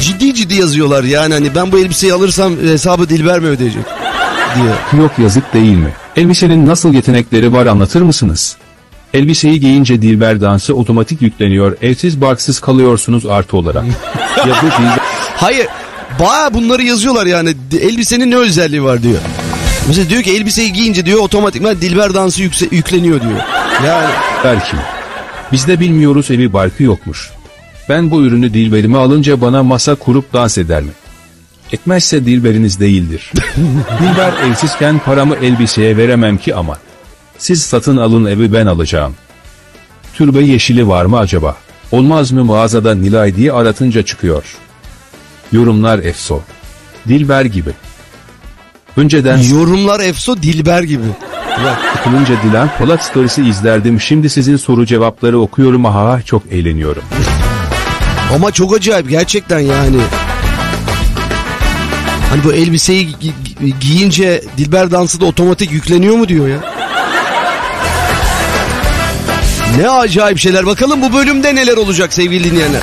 [0.00, 3.84] Ciddi ciddi yazıyorlar yani hani ben bu elbiseyi alırsam hesabı Dilber mi ödeyecek
[4.54, 5.02] diye.
[5.02, 5.92] Yok yazık değil mi?
[6.16, 8.56] Elbisenin nasıl yetenekleri var anlatır mısınız?
[9.14, 11.76] Elbiseyi giyince Dilber dansı otomatik yükleniyor.
[11.82, 13.84] Evsiz barksız kalıyorsunuz artı olarak.
[14.36, 14.98] ya bu Dilber...
[15.36, 15.66] Hayır
[16.20, 19.18] baya bunları yazıyorlar yani elbisenin ne özelliği var diyor.
[19.88, 23.40] Mesela diyor ki elbiseyi giyince diyor otomatikman Dilber dansı yükse- yükleniyor diyor.
[23.86, 24.10] Yani
[24.44, 24.76] Belki.
[25.52, 27.30] Biz de bilmiyoruz evi barkı yokmuş.
[27.88, 30.90] Ben bu ürünü Dilber'ime alınca bana masa kurup dans eder mi?
[31.72, 33.32] Etmezse Dilber'iniz değildir.
[34.00, 36.78] Dilber evsizken paramı elbiseye veremem ki ama.
[37.38, 39.14] Siz satın alın evi ben alacağım.
[40.14, 41.56] Türbe yeşili var mı acaba?
[41.92, 44.44] Olmaz mı mağazada Nilay diye aratınca çıkıyor.
[45.52, 46.40] Yorumlar efso.
[47.08, 47.70] Dilber gibi.
[48.98, 51.02] Önceden yorumlar efso Dilber gibi.
[51.96, 54.00] Sıkılınca Dilan Polat storiesi izlerdim.
[54.00, 55.86] Şimdi sizin soru cevapları okuyorum.
[55.86, 57.02] Aha çok eğleniyorum.
[58.34, 59.96] Ama çok acayip gerçekten yani.
[62.30, 63.32] Hani bu elbiseyi gi-
[63.62, 66.56] gi- giyince Dilber dansı da otomatik yükleniyor mu diyor ya.
[69.78, 70.66] Ne acayip şeyler.
[70.66, 72.82] Bakalım bu bölümde neler olacak sevgili dinleyenler.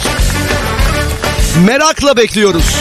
[1.68, 2.76] Merakla bekliyoruz.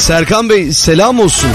[0.00, 1.50] Serkan Bey selam olsun.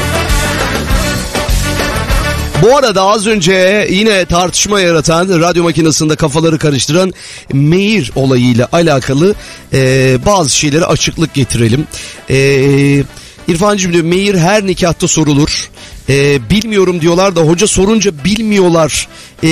[2.61, 7.13] Bu arada az önce yine tartışma yaratan, radyo makinesinde kafaları karıştıran
[7.53, 9.35] Meir olayıyla alakalı
[9.73, 11.87] e, bazı şeylere açıklık getirelim.
[12.29, 13.03] E,
[13.47, 15.69] İrfancığım diyor Meir her nikahta sorulur.
[16.09, 19.07] E, bilmiyorum diyorlar da hoca sorunca bilmiyorlar.
[19.43, 19.49] E,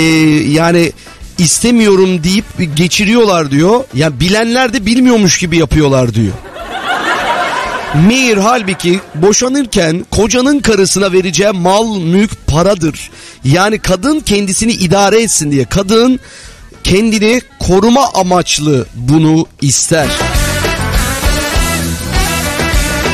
[0.52, 0.92] yani
[1.38, 3.76] istemiyorum deyip geçiriyorlar diyor.
[3.76, 6.34] Ya yani bilenler de bilmiyormuş gibi yapıyorlar diyor.
[7.96, 13.10] Meir halbuki boşanırken kocanın karısına vereceği mal mülk paradır.
[13.44, 15.66] Yani kadın kendisini idare etsin diye.
[15.66, 16.20] Kadın
[16.84, 20.08] kendini koruma amaçlı bunu ister.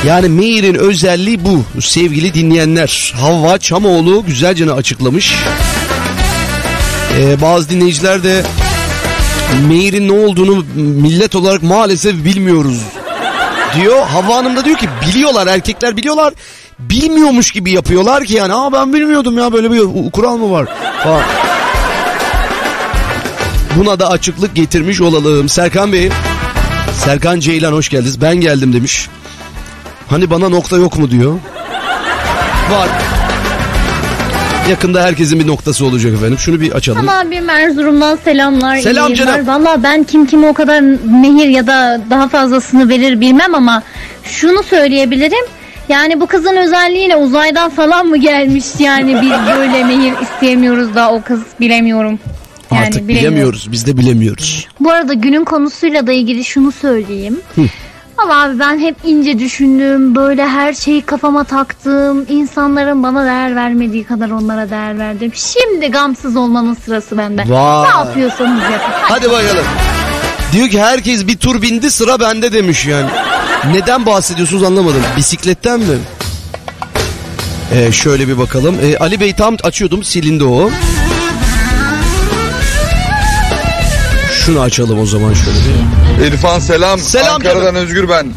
[0.08, 3.14] Yani Meir'in özelliği bu sevgili dinleyenler.
[3.16, 5.36] Havva Çamoğlu güzelce açıklamış.
[7.18, 8.44] Ee, bazı dinleyiciler de
[9.68, 12.82] Meir'in ne olduğunu millet olarak maalesef bilmiyoruz
[13.76, 14.08] diyor.
[14.08, 16.34] Havva Hanım da diyor ki biliyorlar erkekler biliyorlar.
[16.80, 18.54] Bilmiyormuş gibi yapıyorlar ki yani.
[18.54, 20.68] Aa ben bilmiyordum ya böyle bir kural mı var
[21.04, 21.22] falan.
[23.76, 25.50] Buna da açıklık getirmiş olalım.
[25.50, 26.10] Serkan Bey.
[27.06, 28.22] Serkan Ceylan hoş geldiniz.
[28.22, 29.08] Ben geldim demiş.
[30.10, 31.34] Hani bana nokta yok mu diyor.
[32.72, 32.90] Var.
[34.70, 36.38] Yakında herkesin bir noktası olacak efendim.
[36.38, 37.00] Şunu bir açalım.
[37.00, 38.78] Ama abi Erzurum'dan selamlar.
[38.78, 39.48] Selam iyi canım.
[39.48, 40.82] Valla ben kim kime o kadar
[41.22, 43.84] mehir ya da daha fazlasını verir bilmem ama
[44.24, 45.46] şunu söyleyebilirim.
[45.90, 51.22] Yani bu kızın özelliğiyle uzaydan falan mı gelmiş yani biz böyle mehir isteyemiyoruz da o
[51.22, 52.20] kız bilemiyorum.
[52.72, 53.72] Yani Artık bilemiyoruz.
[53.72, 54.68] Biz de bilemiyoruz.
[54.80, 57.40] Bu arada günün konusuyla da ilgili şunu söyleyeyim.
[57.56, 57.62] Hı.
[58.20, 60.16] Valla abi ben hep ince düşündüm.
[60.16, 62.26] Böyle her şeyi kafama taktım.
[62.30, 65.32] İnsanların bana değer vermediği kadar onlara değer verdim.
[65.36, 67.44] Şimdi gamsız olmanın sırası bende.
[67.48, 67.84] Vay.
[67.84, 68.94] Ne yapıyorsanız yapın.
[69.02, 69.66] Hadi bakalım.
[70.52, 73.10] Diyor ki herkes bir tur bindi sıra bende demiş yani.
[73.72, 75.02] Neden bahsediyorsunuz anlamadım.
[75.18, 75.98] Bisikletten mi?
[77.74, 78.76] Ee, şöyle bir bakalım.
[78.84, 80.70] Ee, Ali Bey tam açıyordum silindi o.
[84.46, 85.58] Şunu açalım o zaman şöyle
[86.20, 86.26] bir.
[86.34, 87.00] İrfan selam.
[87.00, 87.76] Selam Ankara'dan canım.
[87.76, 88.28] Özgür ben.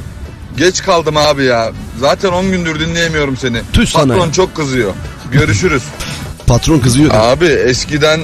[0.56, 1.72] Geç kaldım abi ya.
[2.00, 3.60] Zaten 10 gündür dinleyemiyorum seni.
[3.72, 4.32] Tüh sana Patron ya.
[4.32, 4.92] çok kızıyor.
[5.32, 5.82] Görüşürüz.
[6.46, 7.10] Patron kızıyor.
[7.14, 8.20] Abi eskiden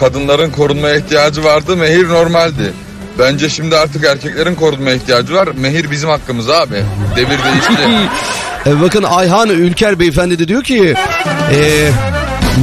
[0.00, 1.76] kadınların korunmaya ihtiyacı vardı.
[1.76, 2.72] Mehir normaldi.
[3.18, 5.48] Bence şimdi artık erkeklerin korunmaya ihtiyacı var.
[5.56, 6.82] Mehir bizim hakkımız abi.
[7.16, 7.72] Devir değişti.
[8.66, 10.94] Ee, bakın Ayhan Ülker beyefendi de diyor ki
[11.52, 11.90] ee,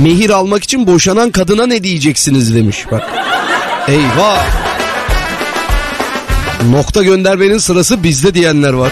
[0.04, 3.04] mehir almak için boşanan kadına ne diyeceksiniz demiş bak.
[3.88, 4.46] Eyvah.
[6.70, 8.92] Nokta göndermenin sırası bizde diyenler var.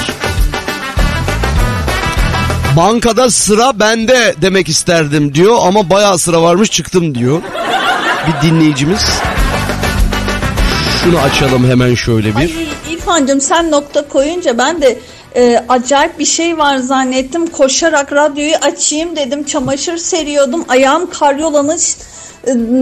[2.78, 7.42] Bankada sıra bende demek isterdim diyor ama bayağı sıra varmış çıktım diyor.
[8.28, 9.06] Bir dinleyicimiz.
[11.04, 12.56] Şunu açalım hemen şöyle bir.
[12.90, 15.00] İrfan'cığım sen nokta koyunca ben de
[15.36, 17.48] e, acayip bir şey var zannettim.
[17.48, 19.44] Koşarak radyoyu açayım dedim.
[19.44, 20.66] Çamaşır seriyordum.
[20.70, 21.80] Ayağım karyolanın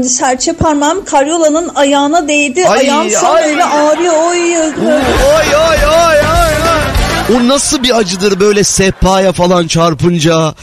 [0.04, 2.68] serçe parmağım karyolanın ayağına değdi.
[2.68, 3.44] Ay, Ayağım şu an ay.
[3.44, 4.14] öyle ağrıyor.
[4.14, 4.56] Oy.
[4.56, 10.54] Oy oy oy oy O nasıl bir acıdır böyle sehpaya falan çarpınca.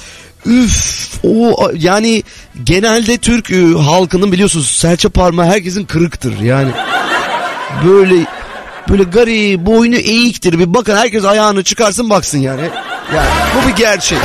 [0.46, 2.22] Üf o yani
[2.64, 6.70] genelde Türk e, halkının biliyorsunuz serçe parmağı herkesin kırıktır yani.
[7.88, 8.14] Böyle
[8.88, 12.62] böyle gari boynu eğiktir bir bakın herkes ayağını çıkarsın baksın yani.
[13.14, 14.18] Yani bu bir gerçek.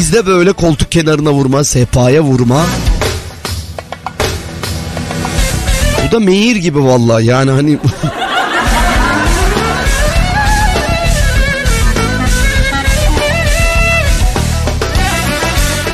[0.00, 2.66] Bizde böyle koltuk kenarına vurma, sehpaya vurma.
[6.06, 7.78] Bu da mehir gibi vallahi yani hani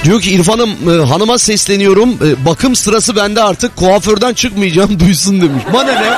[0.04, 2.10] Diyor ki İrfan'ım e, hanıma sesleniyorum.
[2.10, 3.76] E, bakım sırası bende artık.
[3.76, 5.64] Kuaförden çıkmayacağım duysun demiş.
[5.72, 6.14] Bana ne?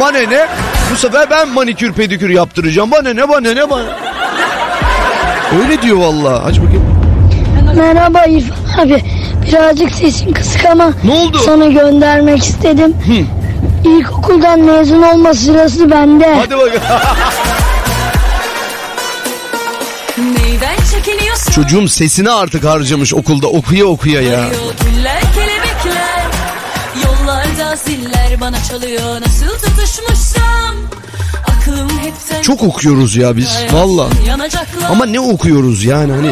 [0.00, 0.46] Bana ne?
[0.92, 2.90] Bu sefer ben manikür pedikür yaptıracağım.
[2.90, 3.28] Bana ne?
[3.28, 3.70] Bana ne?
[3.70, 3.98] Bana.
[5.62, 6.44] Öyle diyor vallahi.
[6.44, 7.07] Aç bakayım.
[7.78, 9.04] Merhaba İrfan abi.
[9.46, 11.38] Birazcık sesin kısık ama ne oldu?
[11.38, 12.96] sana göndermek istedim.
[13.84, 16.34] İlkokuldan mezun olma sırası bende.
[16.34, 16.80] Hadi bakalım.
[20.18, 21.52] Neyden çekiniyorsun?
[21.52, 24.48] Çocuğum sesini artık harcamış okulda okuya okuya ya.
[24.84, 26.26] Güller kelebekler
[27.04, 30.74] Yollarda ziller bana çalıyor Nasıl tutuşmuşsam
[32.42, 34.08] Çok okuyoruz ya biz valla.
[34.90, 36.30] Ama ne okuyoruz yani hani.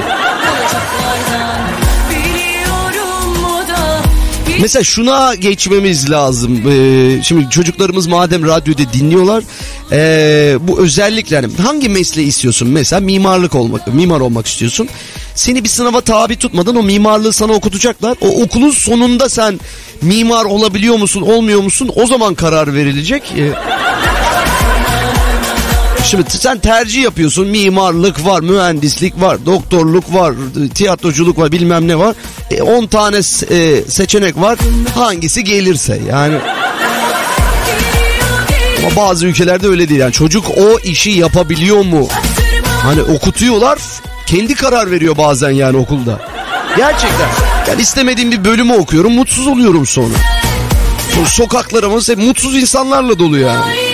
[4.61, 6.63] Mesela şuna geçmemiz lazım.
[6.71, 9.45] Ee, şimdi çocuklarımız madem radyoda dinliyorlar.
[9.93, 12.69] ee, bu özellikle yani hangi mesleği istiyorsun?
[12.69, 14.89] Mesela mimarlık olmak, mimar olmak istiyorsun.
[15.35, 18.17] Seni bir sınava tabi tutmadan o mimarlığı sana okutacaklar.
[18.21, 19.61] O okulun sonunda sen
[20.03, 21.91] mimar olabiliyor musun, olmuyor musun?
[21.97, 23.23] O zaman karar verilecek.
[23.39, 23.53] Ee,
[26.11, 27.49] Şimdi sen tercih yapıyorsun.
[27.49, 30.35] Mimarlık var, mühendislik var, doktorluk var,
[30.75, 32.17] tiyatroculuk var, bilmem ne var.
[32.63, 33.17] 10 tane
[33.51, 34.59] e, seçenek var.
[34.95, 36.39] Hangisi gelirse yani.
[38.79, 40.01] Ama bazı ülkelerde öyle değil.
[40.01, 42.09] Yani çocuk o işi yapabiliyor mu?
[42.83, 43.79] Hani okutuyorlar.
[44.27, 46.21] Kendi karar veriyor bazen yani okulda.
[46.77, 47.29] Gerçekten.
[47.69, 49.13] Yani istemediğim bir bölümü okuyorum.
[49.13, 49.87] Mutsuz oluyorum.
[49.87, 50.15] Sonra
[51.27, 53.86] sokaklarımız hep mutsuz insanlarla dolu yani.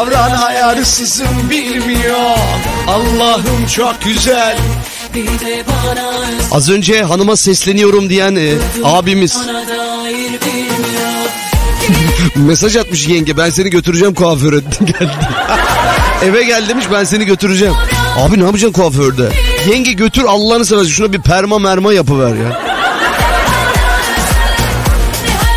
[0.00, 2.36] Davran ayarısızım bilmiyor.
[2.86, 4.56] Allah'ım çok güzel.
[6.52, 8.52] Az önce hanıma sesleniyorum diyen e,
[8.84, 9.36] abimiz
[12.36, 15.10] mesaj atmış yenge ben seni götüreceğim kuaföre geldi.
[16.24, 17.74] Eve gel demiş ben seni götüreceğim.
[18.18, 19.28] Abi ne yapacaksın kuaförde?
[19.70, 22.60] Yenge götür Allah'ını seversen şuna bir perma merma yapıver ya.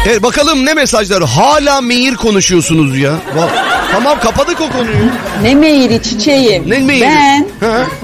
[0.07, 1.23] Evet bakalım ne mesajlar?
[1.23, 3.11] Hala meyir konuşuyorsunuz ya.
[3.11, 5.09] Va- Tamam kapadık o konuyu.
[5.43, 6.69] Ne meyili çiçeğim.
[6.69, 7.05] Ne meyili?
[7.05, 7.45] Ben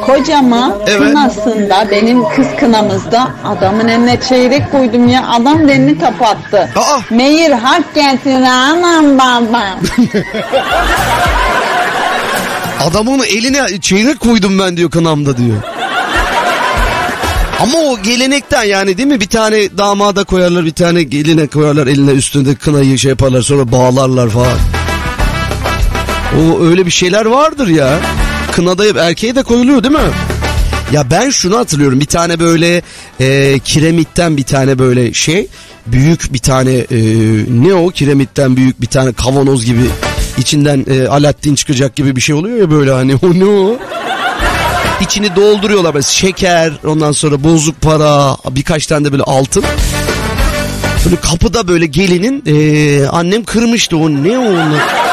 [0.05, 0.99] kocama Evet.
[0.99, 5.27] kınasında benim kız kınamızda adamın eline çeyrek koydum ya.
[5.27, 6.69] Adam elini kapattı.
[7.09, 9.79] Meyir hak gelsin anam babam.
[12.89, 15.57] Adamın eline çeyrek koydum ben diyor kınamda diyor.
[17.59, 19.21] Ama o gelenekten yani değil mi?
[19.21, 24.29] Bir tane damada koyarlar bir tane geline koyarlar eline üstünde kınayı şey yaparlar sonra bağlarlar
[24.29, 24.57] falan.
[26.37, 27.99] O öyle bir şeyler vardır ya.
[28.51, 30.11] Kınada hep erkeğe de koyuluyor değil mi?
[30.91, 32.81] Ya ben şunu hatırlıyorum bir tane böyle
[33.19, 35.47] e, kiremitten bir tane böyle şey
[35.87, 36.97] büyük bir tane e,
[37.49, 39.81] ne o kiremitten büyük bir tane kavanoz gibi
[40.37, 43.77] içinden e, Alaaddin çıkacak gibi bir şey oluyor ya böyle hani o ne o?
[45.01, 49.63] İçini dolduruyorlar böyle şeker ondan sonra bozuk para birkaç tane de böyle altın.
[51.05, 55.08] Böyle kapıda böyle gelinin e, annem kırmıştı o ne o onlar?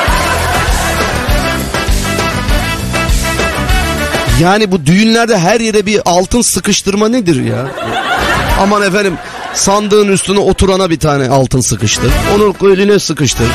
[4.40, 7.66] Yani bu düğünlerde her yere bir altın sıkıştırma nedir ya?
[8.60, 9.14] Aman efendim
[9.54, 12.10] sandığın üstüne oturana bir tane altın sıkıştır.
[12.34, 13.46] Onu eline sıkıştır.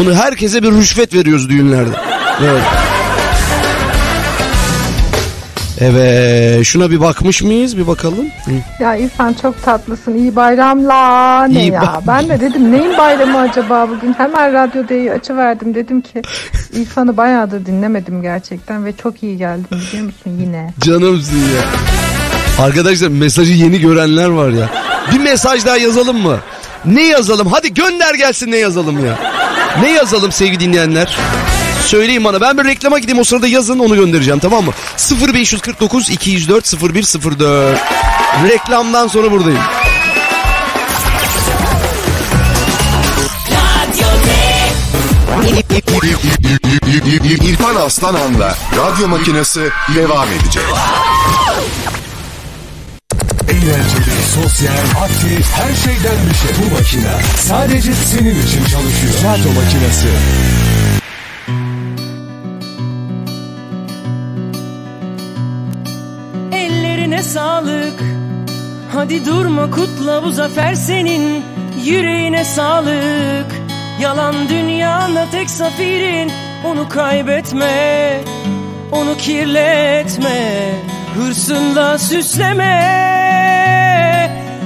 [0.00, 1.96] Onu herkese bir rüşvet veriyoruz düğünlerde.
[2.42, 2.62] Evet.
[5.82, 8.26] Evet şuna bir bakmış mıyız bir bakalım.
[8.44, 8.82] Hı.
[8.82, 10.14] Ya İrfan çok tatlısın.
[10.14, 11.80] İyi bayramlar ne İyi ya.
[11.82, 14.12] bay- ben de dedim neyin bayramı acaba bugün?
[14.18, 15.74] Hemen radyoda açıverdim.
[15.74, 16.22] Dedim ki
[16.72, 20.70] İrfan'ı bayağıdır dinlemedim gerçekten ve çok iyi geldin biliyor musun yine.
[20.80, 21.62] Canımsın ya.
[22.64, 24.70] Arkadaşlar mesajı yeni görenler var ya.
[25.14, 26.36] Bir mesaj daha yazalım mı?
[26.84, 27.46] Ne yazalım?
[27.46, 29.18] Hadi gönder gelsin ne yazalım ya.
[29.82, 31.16] Ne yazalım sevgili dinleyenler?
[31.86, 32.40] Söyleyin bana.
[32.40, 34.72] Ben bir reklama gideyim o sırada yazın onu göndereceğim tamam mı?
[35.34, 37.40] 0549 204 0104.
[38.48, 39.62] Reklamdan sonra buradayım.
[47.44, 50.62] İrfan Aslanan'la radyo makinesi devam edecek.
[53.48, 56.66] Eğlenceli, sosyal, aktif, her şeyden bir şey.
[56.66, 59.14] Bu makine sadece senin için çalışıyor.
[59.24, 60.08] Radyo makinesi.
[67.12, 68.00] Ellerine sağlık.
[68.92, 71.44] Hadi durma kutla bu zafer senin.
[71.84, 73.46] Yüreğine sağlık.
[74.00, 76.32] Yalan dünyanda tek zafirin
[76.64, 78.20] Onu kaybetme.
[78.92, 80.70] Onu kirletme.
[81.14, 82.80] Hırsınla süsleme.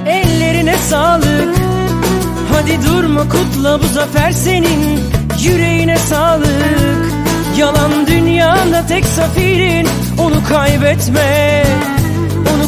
[0.07, 1.57] Ellerine sağlık.
[2.53, 5.01] Hadi durma kutla bu zafer senin.
[5.42, 7.12] Yüreğine sağlık.
[7.57, 9.88] Yalan dünyanda tek zafirin
[10.18, 11.64] Onu kaybetme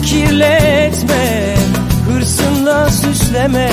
[0.02, 1.54] kirletme
[2.08, 3.70] Hırsınla süsleme.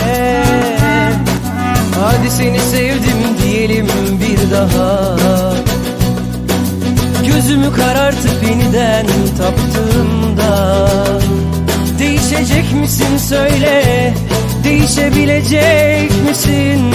[1.99, 3.88] Hadi seni sevdim diyelim
[4.21, 5.15] bir daha.
[7.28, 9.05] Gözümü karartıp yeniden
[9.38, 10.88] taptığımda
[11.99, 14.13] Değişecek misin söyle
[14.63, 16.93] Değişebilecek misin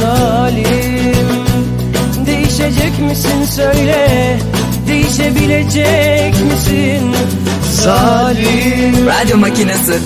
[0.00, 1.46] zalim?
[2.26, 4.38] Değişecek misin söyle
[4.86, 7.14] Değişebilecek misin?
[7.72, 9.98] Zalim Radyo makinesi.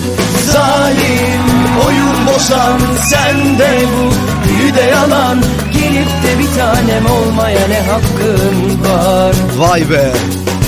[0.53, 1.43] Zalim
[1.87, 4.11] oyun bozan sen de bu.
[4.49, 5.39] Büyü de yalan.
[5.72, 9.35] Gelip de bir tanem olmaya ne hakkın var?
[9.57, 10.12] Vay be.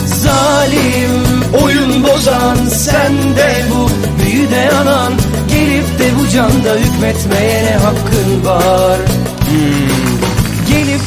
[0.06, 3.90] Zalim oyun bozan sen de bu.
[4.24, 5.12] Büyü de yalan.
[5.48, 8.98] Gelip de bu canda hükmetmeye ne hakkın var?
[9.50, 10.11] Gelip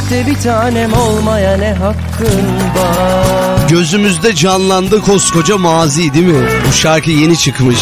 [0.10, 2.46] de bir tanem olmaya ne hakkın
[2.76, 6.48] var Gözümüzde canlandı koskoca mazi değil mi?
[6.68, 7.80] Bu şarkı yeni çıkmış.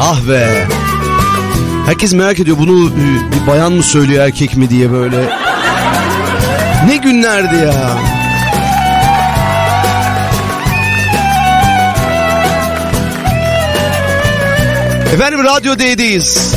[0.00, 0.66] Ah be.
[1.86, 5.28] Herkes merak ediyor bunu e, bir bayan mı söylüyor erkek mi diye böyle.
[6.86, 7.98] Ne günlerdi ya.
[15.14, 16.54] Efendim Radyo D'deyiz.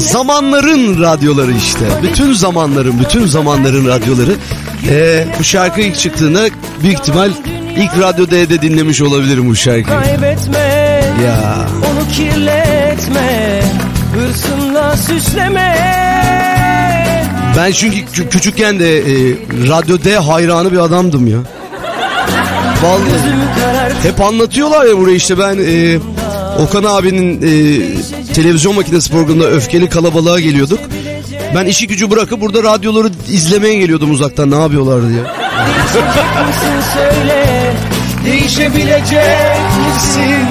[0.00, 1.84] Zamanların radyoları işte.
[2.02, 4.34] Bütün zamanların, bütün zamanların radyoları.
[4.90, 6.40] Ee, bu şarkı ilk çıktığında
[6.82, 7.30] büyük ihtimal
[7.76, 9.84] ilk Radyo D'de dinlemiş olabilirim bu şarkıyı.
[9.86, 10.58] Kaybetme
[11.24, 11.66] Ya.
[11.92, 13.62] Onu kirletme
[14.14, 15.76] Hırsınla süsleme
[17.56, 19.02] Ben çünkü kü- küçükken de e,
[19.68, 21.38] Radyo D hayranı bir adamdım ya.
[22.82, 23.92] Vallahi.
[24.02, 25.98] Hep anlatıyorlar ya buraya işte ben e,
[26.62, 27.52] Okan abinin e,
[28.32, 30.80] televizyon makinesi programında öfkeli kalabalığa geliyorduk.
[31.54, 35.22] Ben işi gücü bırakıp burada radyoları izlemeye geliyordum uzaktan ne yapıyorlar diye.
[36.94, 37.72] Söyle
[38.24, 40.46] Değişebilecek misin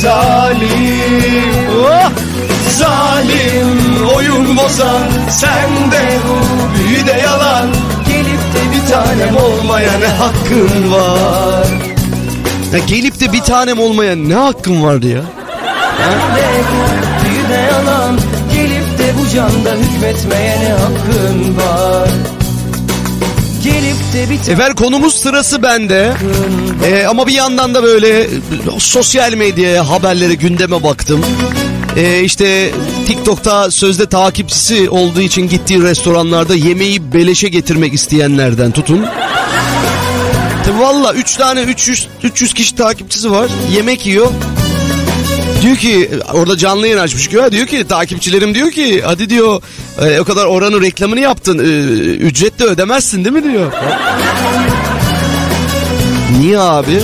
[0.00, 1.44] Zalim
[1.84, 2.10] oh!
[2.70, 7.68] Zalim oyun bozan Sen de bu de yalan
[8.08, 11.66] Gelip de bir tanem olmaya ne hakkın var
[12.72, 15.39] Ya gelip de bir tanem olmaya ne hakkım vardı ya?
[16.04, 18.18] Sen de bu büyü de yalan
[18.54, 22.08] Gelip de bu canda hükmetmeye ne hakkın var
[24.48, 26.12] Efendim konumuz sırası bende.
[26.86, 28.28] Ee, ama bir yandan da böyle e,
[28.78, 31.24] sosyal medyaya, haberlere, gündeme baktım.
[31.96, 32.70] Ee, işte
[33.06, 39.06] TikTok'ta sözde takipçisi olduğu için gittiği restoranlarda yemeği beleşe getirmek isteyenlerden tutun.
[40.78, 43.50] Valla 3 tane 300 300 kişi takipçisi var.
[43.72, 44.32] Yemek yiyor.
[45.62, 49.62] Diyor ki orada canlı yayın açmış güya diyor ki takipçilerim diyor ki hadi diyor
[50.02, 51.62] e, o kadar oranın reklamını yaptın e,
[52.14, 53.72] ücret de ödemezsin değil mi diyor.
[56.38, 57.00] Niye abi?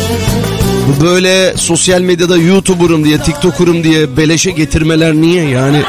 [0.87, 5.83] Bu böyle sosyal medyada YouTuber'ım diye TikToker'ım diye beleşe getirmeler niye yani?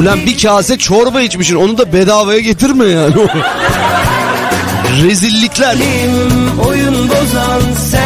[0.00, 3.14] Ulan bir kase çorba içmişsin onu da bedavaya getirme yani.
[5.04, 5.76] Rezillikler.
[6.68, 7.60] oyun bozan
[7.90, 8.05] sen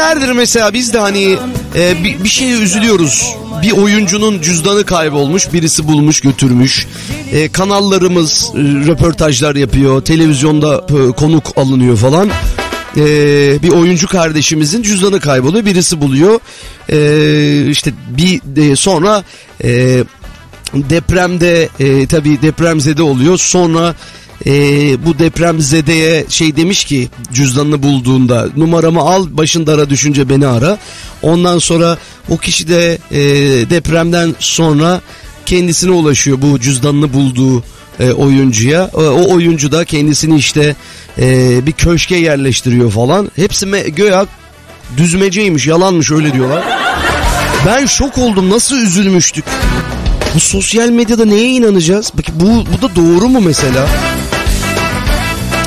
[0.00, 1.38] Günlerdir mesela biz de hani
[1.74, 3.34] e, bir, bir şeye üzülüyoruz.
[3.62, 6.86] Bir oyuncunun cüzdanı kaybolmuş, birisi bulmuş götürmüş.
[7.32, 12.30] E, kanallarımız e, röportajlar yapıyor, televizyonda e, konuk alınıyor falan.
[12.96, 13.02] E,
[13.62, 16.40] bir oyuncu kardeşimizin cüzdanı kayboluyor, birisi buluyor.
[16.88, 19.24] E, işte bir de sonra
[19.64, 20.04] e,
[20.74, 23.38] depremde e, tabii depremzede oluyor.
[23.38, 23.94] Sonra
[24.46, 24.52] e,
[25.06, 30.78] bu depremzedeye şey demiş ki cüzdanını bulduğunda numaramı al başın dara düşünce beni ara.
[31.22, 31.98] Ondan sonra
[32.28, 33.20] o kişi de e,
[33.70, 35.00] depremden sonra
[35.46, 37.64] kendisine ulaşıyor bu cüzdanını bulduğu
[38.00, 38.90] e, oyuncuya.
[38.94, 40.76] E, o oyuncu da kendisini işte
[41.18, 43.30] e, bir köşke yerleştiriyor falan.
[43.36, 44.26] Hepsi me- göya
[44.96, 46.64] düzmeceymiş yalanmış öyle diyorlar.
[47.66, 49.44] Ben şok oldum nasıl üzülmüştük.
[50.34, 52.12] Bu sosyal medyada neye inanacağız?
[52.16, 53.86] Peki bu, bu da doğru mu mesela?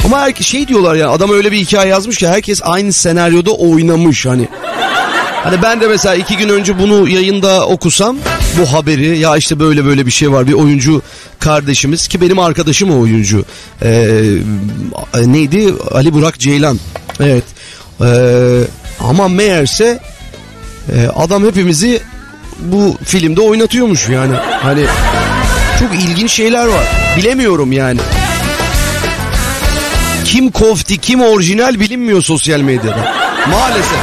[0.06, 4.26] Ama herkes şey diyorlar ya adam öyle bir hikaye yazmış ki herkes aynı senaryoda oynamış
[4.26, 4.48] hani.
[5.44, 8.18] Hani ben de mesela iki gün önce bunu yayında okusam
[8.58, 11.02] bu haberi ya işte böyle böyle bir şey var bir oyuncu
[11.40, 13.46] kardeşimiz ki benim arkadaşım o oyuncu.
[13.82, 14.24] Ee,
[15.26, 15.74] neydi?
[15.92, 16.80] Ali Burak Ceylan.
[17.20, 17.44] Evet.
[18.02, 18.62] Ee,
[19.00, 20.00] ama meğerse
[20.96, 22.02] e, adam hepimizi
[22.60, 24.36] bu filmde oynatıyormuş yani.
[24.36, 24.86] Hani
[25.80, 26.86] çok ilginç şeyler var.
[27.18, 28.00] Bilemiyorum yani
[30.34, 33.14] kim kofti kim orijinal bilinmiyor sosyal medyada
[33.52, 33.98] maalesef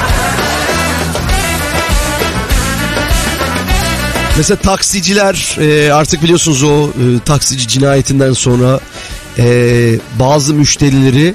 [4.37, 8.81] Mesela taksiciler e, artık biliyorsunuz o e, taksici cinayetinden sonra
[9.39, 9.45] e,
[10.19, 11.35] bazı müşterileri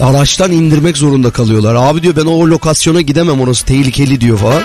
[0.00, 1.74] araçtan indirmek zorunda kalıyorlar.
[1.74, 4.62] Abi diyor ben o lokasyona gidemem orası tehlikeli diyor falan.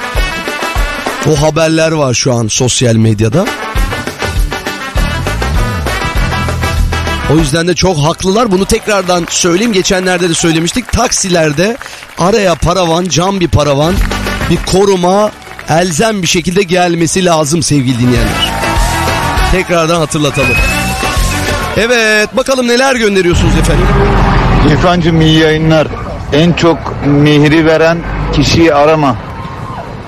[1.30, 3.46] O haberler var şu an sosyal medyada.
[7.34, 8.52] O yüzden de çok haklılar.
[8.52, 9.74] Bunu tekrardan söyleyeyim.
[9.74, 10.92] Geçenlerde de söylemiştik.
[10.92, 11.78] Taksilerde
[12.18, 13.94] araya paravan, cam bir paravan,
[14.50, 15.32] bir koruma
[15.70, 18.52] elzem bir şekilde gelmesi lazım sevgili dinleyenler.
[19.52, 20.56] Tekrardan hatırlatalım.
[21.78, 23.88] Evet bakalım neler gönderiyorsunuz efendim.
[24.72, 25.88] İrfancığım iyi yayınlar.
[26.34, 27.98] En çok mehri veren
[28.36, 29.16] kişiyi arama.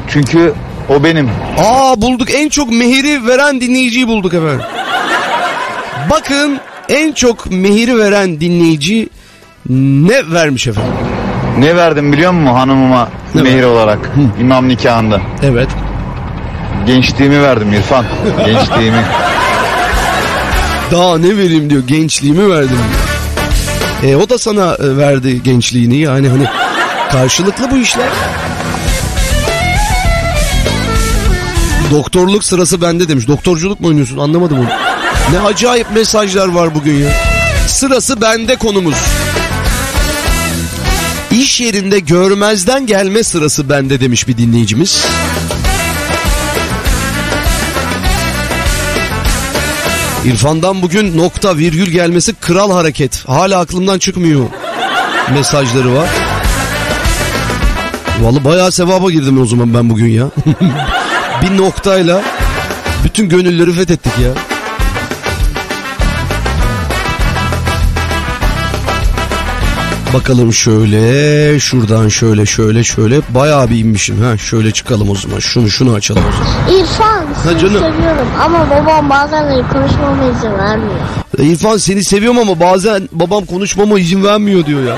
[0.10, 0.54] Çünkü
[0.90, 1.30] o benim.
[1.58, 4.62] Aa bulduk en çok mehiri veren dinleyiciyi bulduk efendim.
[6.10, 9.10] Bakın en çok mehiri veren dinleyici
[9.70, 10.94] ne vermiş efendim?
[11.60, 14.00] Ne verdim biliyor musun hanımıma mehir olarak
[14.40, 15.22] imam nikahında?
[15.44, 15.70] Evet.
[16.86, 18.06] Gençliğimi verdim İrfan.
[18.46, 19.02] Gençliğimi.
[20.92, 22.78] Daha ne vereyim diyor gençliğimi verdim
[24.04, 24.14] diyor.
[24.14, 26.46] E, o da sana e, verdi gençliğini yani hani
[27.12, 28.10] karşılıklı bu işler.
[31.92, 33.28] Doktorluk sırası bende demiş.
[33.28, 34.91] Doktorculuk mu oynuyorsun anlamadım onu.
[35.32, 37.10] Ne acayip mesajlar var bugün ya.
[37.68, 38.96] Sırası bende konumuz.
[41.32, 45.06] İş yerinde görmezden gelme sırası bende demiş bir dinleyicimiz.
[50.26, 53.26] İrfan'dan bugün nokta virgül gelmesi kral hareket.
[53.28, 54.46] Hala aklımdan çıkmıyor.
[55.34, 56.10] Mesajları var.
[58.22, 60.26] Vallahi bayağı sevaba girdim o zaman ben bugün ya.
[61.42, 62.22] bir noktayla
[63.04, 64.51] bütün gönülleri fethettik ya.
[70.14, 73.22] Bakalım şöyle, şuradan şöyle, şöyle, şöyle.
[73.30, 74.22] Bayağı bir inmişim.
[74.24, 75.40] Ha, şöyle çıkalım o zaman.
[75.40, 76.82] Şunu şunu açalım o zaman.
[76.82, 77.74] İrfan seni canım.
[77.74, 81.00] seviyorum ama babam bazen konuşmama izin vermiyor.
[81.40, 84.98] İrfan seni seviyorum ama bazen babam konuşmama izin vermiyor diyor ya.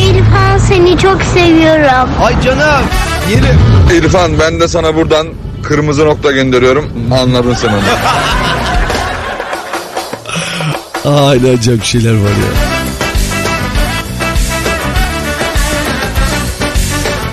[0.00, 2.10] İrfan seni çok seviyorum.
[2.22, 2.84] Ay canım.
[3.30, 3.98] Yeni.
[3.98, 5.26] İrfan ben de sana buradan
[5.62, 6.90] kırmızı nokta gönderiyorum.
[7.22, 7.76] Anladın sen onu.
[11.04, 12.81] Ne acayip şeyler var ya.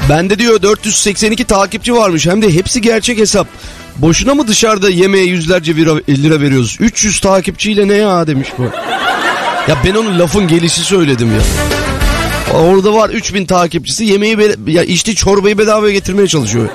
[0.10, 3.48] Bende diyor 482 takipçi varmış hem de hepsi gerçek hesap.
[3.98, 6.77] Boşuna mı dışarıda yemeğe yüzlerce lira, lira veriyoruz?
[6.80, 8.64] 300 takipçiyle ne ya demiş bu.
[9.68, 11.41] Ya ben onun lafın gelişi söyledim ya.
[12.60, 14.38] Orada var 3000 takipçisi yemeği
[14.68, 16.69] ya içti çorbayı bedavaya getirmeye çalışıyor.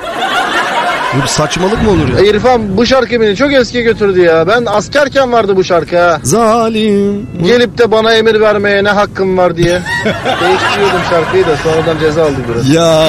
[1.19, 2.19] Bu bir saçmalık mı olur ya?
[2.21, 4.49] E, İrfan bu şarkı beni çok eski götürdü ya.
[4.49, 6.21] Ben askerken vardı bu şarkı ha.
[6.23, 7.27] Zalim.
[7.45, 9.83] Gelip de bana emir vermeye ne hakkım var diye.
[10.41, 12.69] Değiştiriyordum şarkıyı da sonradan ceza aldım biraz.
[12.69, 13.09] Ya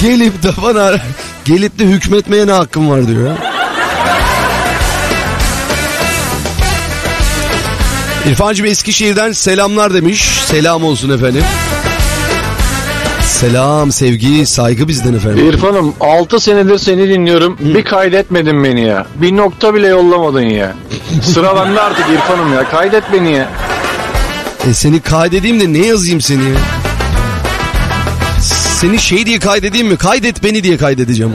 [0.00, 0.92] gelip de bana
[1.44, 3.36] gelip de hükmetmeye ne hakkım var diyor ya.
[8.30, 10.22] İrfancığım Eskişehir'den selamlar demiş.
[10.46, 11.44] Selam olsun efendim.
[13.34, 15.48] Selam, sevgi, saygı bizden efendim.
[15.48, 17.56] İrfan'ım 6 senedir seni dinliyorum.
[17.60, 19.06] Bir kaydetmedin beni ya.
[19.14, 20.74] Bir nokta bile yollamadın ya.
[21.22, 22.70] Sıra bende artık İrfan'ım ya.
[22.70, 23.50] Kaydet beni ya.
[24.70, 26.56] E seni kaydedeyim de ne yazayım seni ya?
[28.80, 29.96] Seni şey diye kaydedeyim mi?
[29.96, 31.32] Kaydet beni diye kaydedeceğim.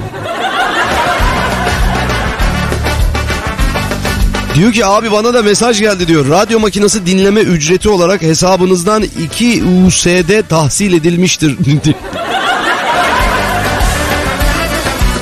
[4.56, 6.30] Diyor ki abi bana da mesaj geldi diyor.
[6.30, 11.56] Radyo makinesi dinleme ücreti olarak hesabınızdan 2 USD tahsil edilmiştir.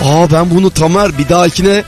[0.03, 1.83] Aa ben bunu Tamer bir dahakine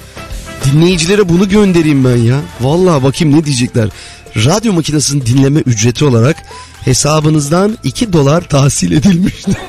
[0.65, 2.37] dinleyicilere bunu göndereyim ben ya.
[2.61, 3.89] Vallahi bakayım ne diyecekler.
[4.35, 6.37] Radyo makinesinin dinleme ücreti olarak
[6.85, 9.55] hesabınızdan 2 dolar tahsil edilmiştir.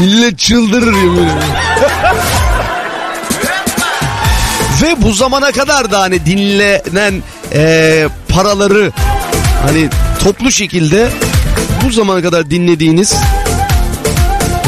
[0.00, 1.28] Millet çıldırır yemin.
[4.82, 7.22] Ve bu zamana kadar da hani dinlenen
[7.54, 8.92] e, paraları
[9.66, 9.88] hani
[10.22, 11.08] toplu şekilde
[11.84, 13.14] bu zamana kadar dinlediğiniz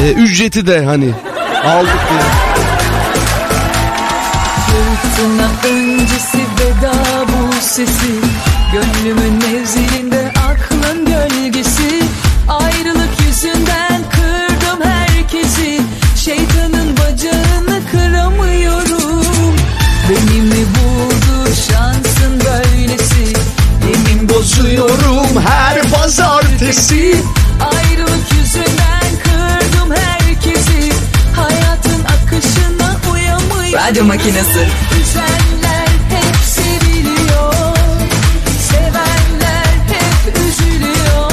[0.04, 1.10] e, ücreti de hani
[1.64, 2.22] aldık diye.
[4.66, 6.92] Fırtına öncesi veda
[7.28, 8.12] bu sesi
[8.72, 9.81] Gönlümün mevzilinde
[26.72, 27.14] pazartesi
[27.60, 30.92] Ayrılık yüzünden kırdım herkesi
[31.36, 34.68] Hayatın akışına uyamıyorum Radyo makinesi.
[35.00, 37.54] Üzenler hep seviliyor
[38.70, 41.30] Sevenler hep üzülüyor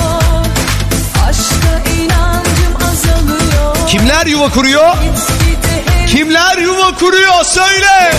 [1.30, 4.96] Aşka inancım azalıyor Kimler yuva kuruyor?
[6.08, 8.12] Kimler yuva kuruyor söyle.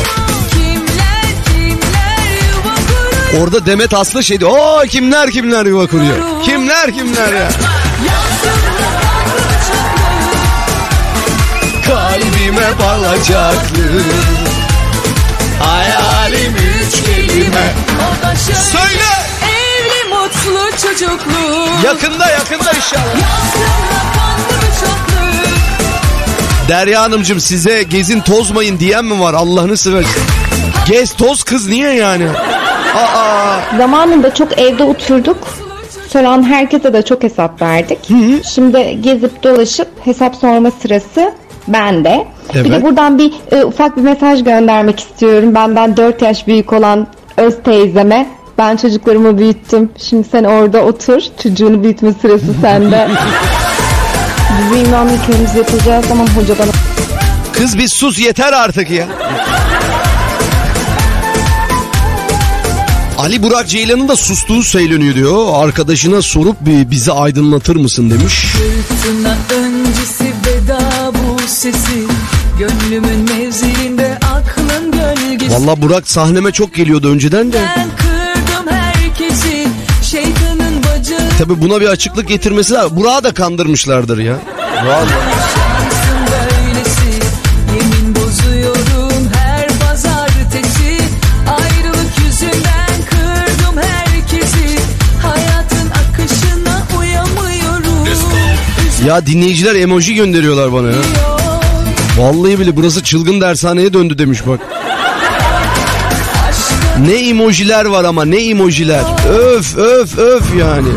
[3.38, 4.46] Orada Demet Aslı şeydi.
[4.46, 6.42] Oo kimler kimler yuva kuruyor.
[6.44, 7.48] Kimler kimler ya.
[11.86, 14.02] Kalbime balacaklı
[15.60, 18.36] Hayal hayalim üç kelime O
[18.72, 19.10] Söyle.
[19.42, 23.16] Evli mutlu çocuklu Yakında yakında inşallah.
[26.68, 30.22] Derya Hanımcığım size gezin tozmayın diyen mi var Allah'ını seversen?
[30.86, 32.26] Gez toz kız niye yani?
[32.96, 33.76] Aa.
[33.78, 35.38] Zamanında çok evde oturduk.
[36.08, 37.98] Soran herkese de çok hesap verdik.
[38.54, 41.32] Şimdi gezip dolaşıp hesap sorma sırası
[41.68, 42.24] bende.
[42.54, 42.70] Bir Evet.
[42.72, 45.54] de buradan bir e, ufak bir mesaj göndermek istiyorum.
[45.54, 47.06] Benden 4 yaş büyük olan
[47.36, 48.26] öz teyzeme.
[48.58, 49.90] Ben çocuklarımı büyüttüm.
[49.98, 51.20] Şimdi sen orada otur.
[51.42, 53.08] Çocuğunu büyütme sırası sende.
[54.72, 56.70] Biz imamlık köyümüzü yapacağız ama hoca bana
[57.52, 59.06] Kız bir sus yeter artık ya.
[63.20, 65.64] Ali Burak Ceylan'ın da sustuğu söyleniyor diyor.
[65.64, 68.44] Arkadaşına sorup bir bizi aydınlatır mısın demiş.
[68.44, 70.80] Fırtına öncesi veda
[71.12, 72.04] bu sesi
[72.58, 77.62] Gönlümün mevziinde aklın gölgesi Valla Burak sahneme çok geliyordu önceden de.
[77.76, 79.68] Ben kırdım herkesi
[80.02, 82.96] Şeytanın bacağı Tabi buna bir açıklık getirmesi lazım.
[82.96, 84.36] Burak'ı da kandırmışlardır ya.
[84.86, 85.69] Vallahi.
[99.10, 101.02] Ya dinleyiciler emoji gönderiyorlar bana ya.
[102.18, 104.60] Vallahi bile burası çılgın dershaneye döndü demiş bak.
[107.06, 109.02] Ne emojiler var ama ne emojiler.
[109.28, 110.88] Öf öf öf yani.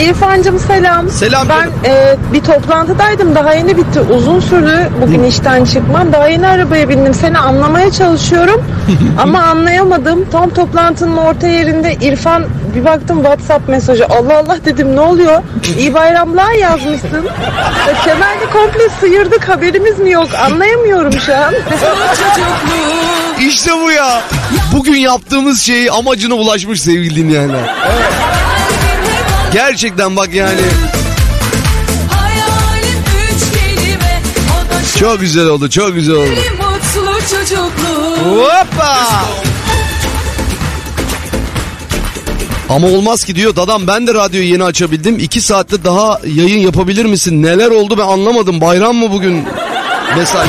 [0.00, 1.08] İrfan'cığım selam.
[1.10, 4.00] Selam Ben e, bir toplantıdaydım daha yeni bitti.
[4.00, 6.12] Uzun sürdü bugün işten çıkmam.
[6.12, 7.14] Daha yeni arabaya bindim.
[7.14, 8.64] Seni anlamaya çalışıyorum
[9.22, 10.24] ama anlayamadım.
[10.32, 12.44] Tam toplantının orta yerinde İrfan
[12.74, 14.06] bir baktım WhatsApp mesajı.
[14.06, 15.42] Allah Allah dedim ne oluyor?
[15.78, 17.24] İyi bayramlar yazmışsın.
[17.88, 20.28] Ya, Kemal'i komple sıyırdık haberimiz mi yok?
[20.44, 21.54] Anlayamıyorum şu an.
[23.48, 24.22] İşte bu ya.
[24.72, 27.74] Bugün yaptığımız şey amacına ulaşmış sevgili dinleyenler.
[29.52, 30.60] Gerçekten bak yani.
[32.10, 34.20] Hayalim üç kelime
[34.50, 36.30] O da Çok güzel oldu çok güzel oldu.
[36.58, 38.98] mutlu çocuklu Hoppa.
[42.68, 45.18] Ama olmaz ki diyor dadam ben de radyoyu yeni açabildim.
[45.18, 47.42] İki saatte daha yayın yapabilir misin?
[47.42, 48.60] Neler oldu ben anlamadım.
[48.60, 49.44] Bayram mı bugün?
[50.16, 50.48] Mesaj.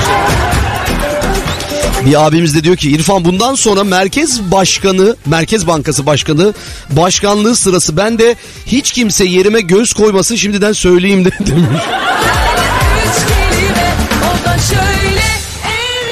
[2.05, 6.53] Bir abimiz de diyor ki İrfan bundan sonra Merkez Başkanı, Merkez Bankası Başkanı
[6.89, 8.35] başkanlığı sırası ben de
[8.65, 11.81] hiç kimse yerime göz koymasın şimdiden söyleyeyim de demiş.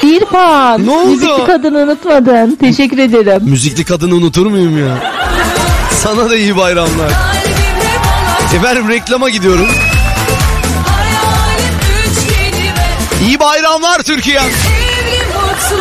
[0.02, 0.86] İrfan.
[0.86, 1.10] Ne oldu?
[1.10, 2.56] Müzikli kadını unutmadın.
[2.60, 3.42] Teşekkür ederim.
[3.44, 5.17] Müzikli kadını unutur muyum ya?
[6.02, 7.10] Sana da iyi bayramlar.
[8.56, 9.68] Efendim reklama gidiyorum.
[13.26, 14.40] İyi bayramlar Türkiye.
[14.40, 15.78] Mutlu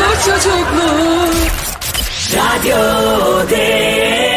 [2.36, 4.28] Radyo de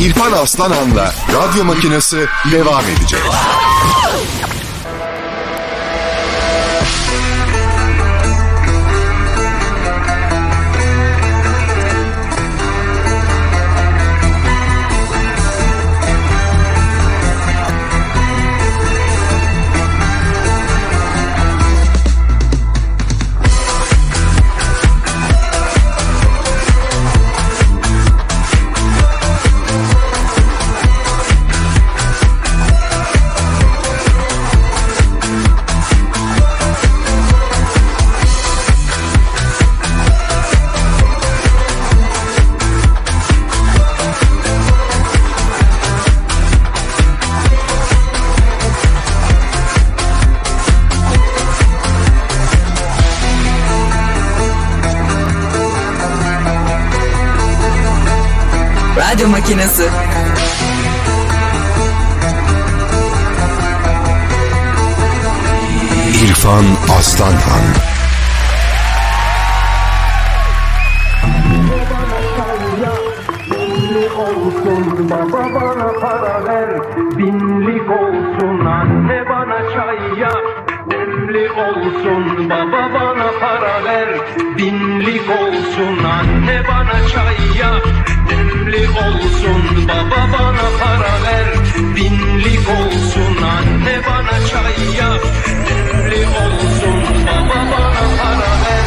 [0.00, 3.20] İrfan Aslanan'la radyo makinesi devam edecek.
[59.18, 59.82] Radyo Makinesi.
[66.24, 66.64] İrfan
[66.98, 67.64] Aslanhan.
[74.18, 76.70] Olsun baba bana para ver
[77.18, 84.08] Binlik olsun anne bana çay yap Demli olsun baba bana para ver.
[84.58, 91.48] Binlik olsun anne bana çay yap Demli olsun baba bana para ver.
[91.96, 95.22] Binlik olsun anne bana çay yap.
[95.66, 98.84] Demli olsun baba bana para ver.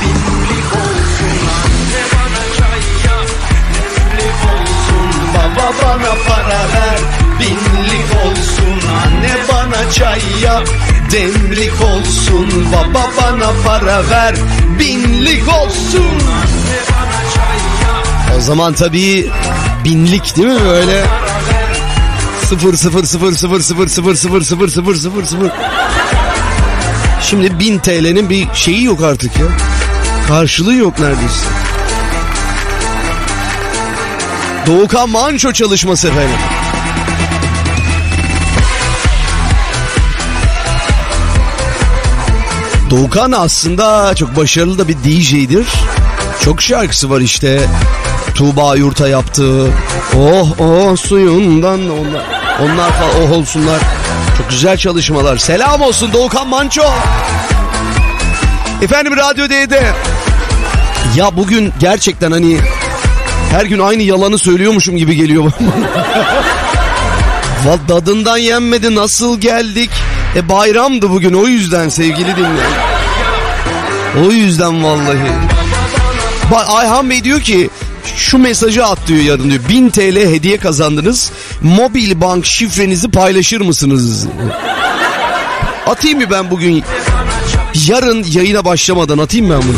[0.00, 3.28] Binlik olsun anne bana çay yap.
[3.74, 7.00] Demli olsun baba bana para ver.
[7.40, 10.34] Binlik olsun anne bana çay
[11.14, 14.34] demlik olsun Baba bana para ver.
[14.78, 16.18] Binlik olsun
[18.38, 19.30] O zaman tabii
[19.84, 21.04] binlik değil mi böyle?
[22.48, 25.50] Sıfır sıfır sıfır sıfır sıfır sıfır sıfır sıfır sıfır sıfır sıfır
[27.22, 29.46] Şimdi 1000 TL'nin bir şeyi yok artık ya.
[30.28, 31.46] Karşılığı yok neredeyse.
[34.66, 36.36] Doğukan Manço çalışması efendim.
[42.90, 45.66] Doğukan aslında çok başarılı da bir DJ'dir.
[46.40, 47.60] Çok şarkısı var işte.
[48.34, 49.72] Tuğba Yurt'a yaptığı
[50.18, 52.22] Oh oh suyundan onlar,
[52.62, 53.80] onlar falan oh olsunlar.
[54.38, 55.36] Çok güzel çalışmalar.
[55.36, 56.82] Selam olsun Doğukan Manço.
[58.82, 59.82] Efendim Radyo D'de.
[61.16, 62.58] Ya bugün gerçekten hani
[63.50, 65.68] her gün aynı yalanı söylüyormuşum gibi geliyor bana.
[67.66, 69.90] Val Tadından yenmedi nasıl geldik?
[70.36, 72.72] E bayramdı bugün o yüzden sevgili dinleyen.
[74.26, 75.32] O yüzden vallahi.
[76.68, 77.70] Ayhan Bey diyor ki
[78.16, 79.62] şu mesajı at diyor yarın diyor.
[79.68, 81.32] 1000 TL hediye kazandınız.
[81.62, 84.26] Mobil bank şifrenizi paylaşır mısınız?
[85.86, 86.84] Atayım mı ben bugün?
[87.86, 89.76] Yarın yayına başlamadan atayım ben bunu.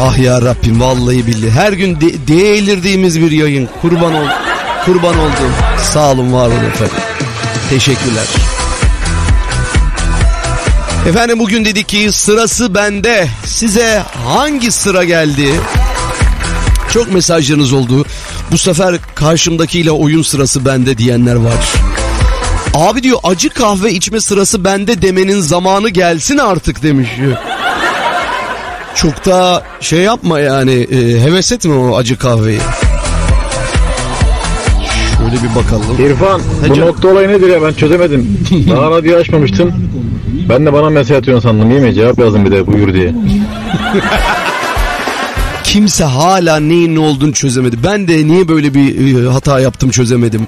[0.00, 1.50] Ah ya Rabbim vallahi billahi.
[1.50, 3.68] Her gün de- delirdiğimiz bir yayın.
[3.82, 4.26] Kurban ol.
[4.84, 5.52] Kurban oldum.
[5.82, 6.94] Sağ olun var olun efendim.
[7.70, 8.24] Teşekkürler.
[11.08, 13.28] Efendim bugün dedik ki sırası bende.
[13.44, 15.48] Size hangi sıra geldi?
[16.92, 18.04] Çok mesajlarınız oldu.
[18.52, 21.72] Bu sefer karşımdakiyle oyun sırası bende diyenler var.
[22.74, 27.08] Abi diyor acı kahve içme sırası bende demenin zamanı gelsin artık demiş.
[28.94, 32.58] Çok da şey yapma yani e, heves etme o acı kahveyi.
[35.18, 36.06] Şöyle bir bakalım.
[36.06, 36.88] İrfan He bu canım.
[36.88, 38.38] nokta olayı nedir ya ben çözemedim.
[38.70, 39.72] Daha radyo açmamıştın.
[40.28, 41.94] Ben de bana mesaj atıyorsun sandım iyi mi?
[41.94, 43.14] Cevap yazdım bir de buyur diye.
[45.64, 47.76] Kimse hala neyin ne olduğunu çözemedi.
[47.84, 50.46] Ben de niye böyle bir e, hata yaptım çözemedim.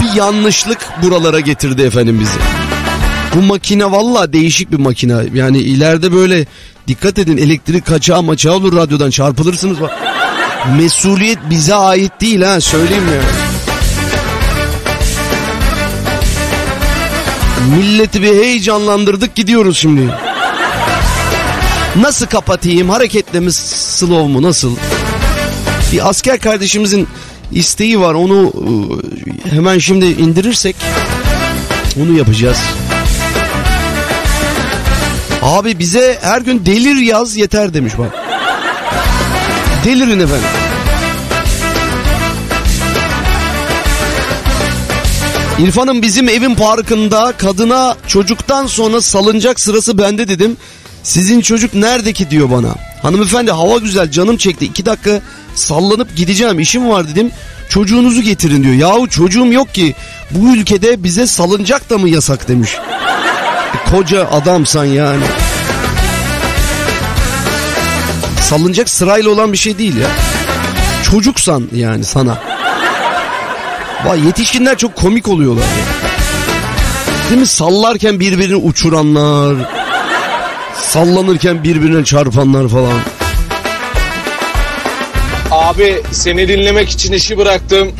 [0.00, 2.38] Bir yanlışlık buralara getirdi efendim bizi.
[3.34, 5.16] Bu makine valla değişik bir makine.
[5.34, 6.46] Yani ileride böyle
[6.88, 9.78] dikkat edin elektrik kaçağı maçağı olur radyodan çarpılırsınız.
[10.78, 13.45] Mesuliyet bize ait değil ha söyleyeyim ya.
[17.66, 20.14] Milleti bir heyecanlandırdık gidiyoruz şimdi.
[21.96, 22.90] Nasıl kapatayım?
[22.90, 24.42] Hareketlerimiz slow mu?
[24.42, 24.76] Nasıl?
[25.92, 27.08] Bir asker kardeşimizin
[27.52, 28.14] isteği var.
[28.14, 28.52] Onu
[29.46, 30.76] e, hemen şimdi indirirsek
[32.02, 32.58] onu yapacağız.
[35.42, 38.12] Abi bize her gün delir yaz yeter demiş bak.
[39.84, 40.65] Delirin efendim.
[45.58, 50.56] İrfan'ım bizim evin parkında kadına çocuktan sonra salınacak sırası bende dedim.
[51.02, 52.74] Sizin çocuk nerede ki diyor bana.
[53.02, 54.64] Hanımefendi hava güzel canım çekti.
[54.64, 55.20] iki dakika
[55.54, 57.30] sallanıp gideceğim işim var dedim.
[57.68, 58.74] Çocuğunuzu getirin diyor.
[58.74, 59.94] Yahu çocuğum yok ki.
[60.30, 62.70] Bu ülkede bize salıncak da mı yasak demiş.
[63.74, 65.24] E, koca adamsan yani.
[68.40, 70.08] Salınacak sırayla olan bir şey değil ya.
[71.10, 72.45] Çocuksan yani sana.
[74.06, 75.64] Vay yetişkinler çok komik oluyorlar.
[77.30, 77.46] Değil mi?
[77.46, 79.56] Sallarken birbirini uçuranlar.
[80.82, 82.98] Sallanırken birbirine çarpanlar falan.
[85.50, 87.92] Abi seni dinlemek için işi bıraktım.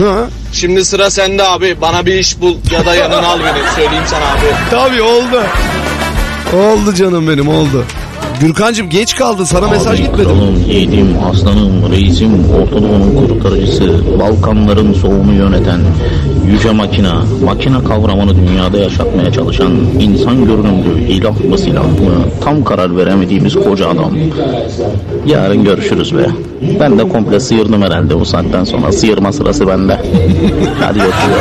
[0.53, 1.81] Şimdi sıra sende abi.
[1.81, 3.75] Bana bir iş bul ya da yanına al beni.
[3.75, 4.47] Söyleyeyim sana abi.
[4.71, 5.43] Tabii oldu.
[6.57, 7.85] Oldu canım benim oldu.
[8.41, 10.23] Gürkancığım geç kaldı sana mesaj gitmedi.
[10.25, 15.81] Kralım, yiğidim, aslanım, reisim, Ortadoğu'nun kurtarıcısı, Balkanların soğuğunu yöneten,
[16.47, 21.91] yüce makina, makina kavramını dünyada yaşatmaya çalışan, insan görünümlü, ilah mı silah mı,
[22.45, 24.13] tam karar veremediğimiz koca adam.
[25.27, 26.27] Yarın görüşürüz be.
[26.81, 28.93] Ben de komple sıyırdım herhalde bu saatten sonra.
[28.93, 29.95] Sıyırma sırası bende.
[30.81, 31.37] Hadi görüşürüz.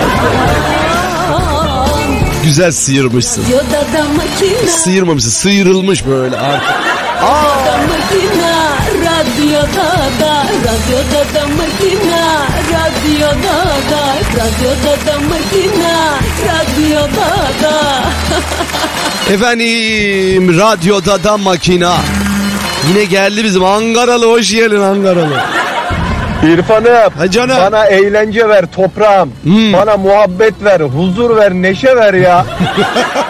[2.44, 3.44] Güzel sıyırmışsın.
[4.68, 6.85] Sıyırmamışsın sıyrılmış böyle artık.
[10.66, 13.58] Radyoda da makina Radyoda
[13.92, 17.30] da Radyoda da makina Radyoda
[17.64, 18.04] da
[19.34, 21.94] Efendim radyoda da makina.
[22.90, 25.42] Yine geldi bizim Ankaralı hoş geldin Ankaralı.
[26.44, 27.12] İrfan'ım
[27.62, 29.34] bana eğlence ver toprağım.
[29.74, 32.46] Bana muhabbet ver, huzur ver, neşe ver ya.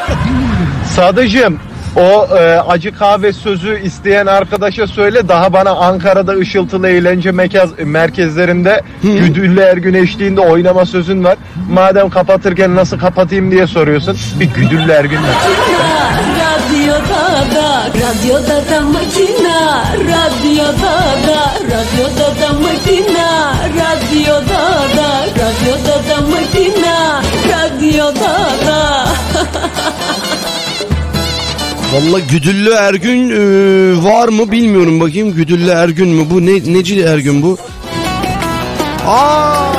[0.95, 1.60] Sadıcım
[1.96, 8.82] O e, acı kahve sözü isteyen arkadaşa söyle daha bana Ankara'da ışıltılı eğlence mekaz, merkezlerinde
[9.04, 11.38] Güdüllü Ergün eşliğinde oynama sözün var.
[11.70, 14.18] Madem kapatırken nasıl kapatayım diye soruyorsun.
[14.40, 14.88] Bir Güdüllü.
[16.76, 20.96] Radyoda da, radyoda da makina, radyoda
[21.28, 24.64] da, radyoda da makina, radyoda
[24.98, 29.06] da, radyoda da makina, radyoda da.
[31.96, 35.36] Valla Güdüllü Ergün e, var mı bilmiyorum bakayım.
[35.36, 36.46] Güdüllü Ergün mü bu?
[36.46, 37.58] Ne, neci Ergün bu?
[39.08, 39.74] Aa!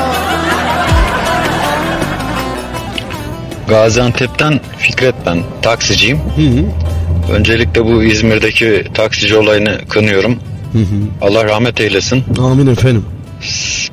[3.69, 6.19] Gaziantep'ten Fikret ben taksiciyim.
[7.31, 10.39] Öncelikle bu İzmir'deki taksici olayını kınıyorum.
[11.21, 12.23] Allah rahmet eylesin.
[12.39, 13.05] Amin efendim.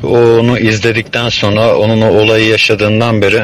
[0.04, 3.42] Onu izledikten sonra onun o olayı yaşadığından beri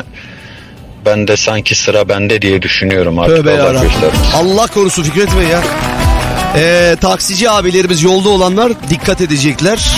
[1.06, 3.36] ben de sanki sıra bende diye düşünüyorum artık.
[3.36, 3.62] Tövbe
[4.36, 5.62] Allah korusun Fikret Bey ya.
[6.56, 9.97] Ee, taksici abilerimiz yolda olanlar dikkat edecekler.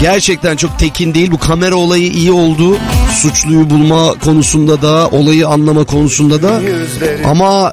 [0.00, 1.30] Gerçekten çok tekin değil.
[1.30, 2.76] Bu kamera olayı iyi oldu.
[3.22, 6.60] Suçluyu bulma konusunda da, olayı anlama konusunda da.
[7.24, 7.72] Ama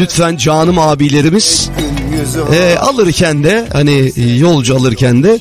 [0.00, 1.70] lütfen canım abilerimiz
[2.52, 5.38] e, alırken de hani e, yolcu alırken de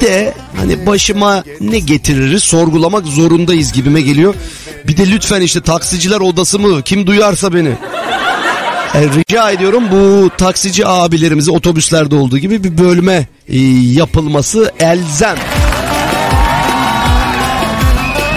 [0.00, 4.34] bir de hani başıma ne getiririz sorgulamak zorundayız gibime geliyor.
[4.86, 7.72] Bir de lütfen işte taksiciler odası mı kim duyarsa beni.
[8.94, 13.58] E, rica ediyorum bu taksici abilerimize otobüslerde olduğu gibi bir bölme e,
[13.92, 15.36] yapılması elzem.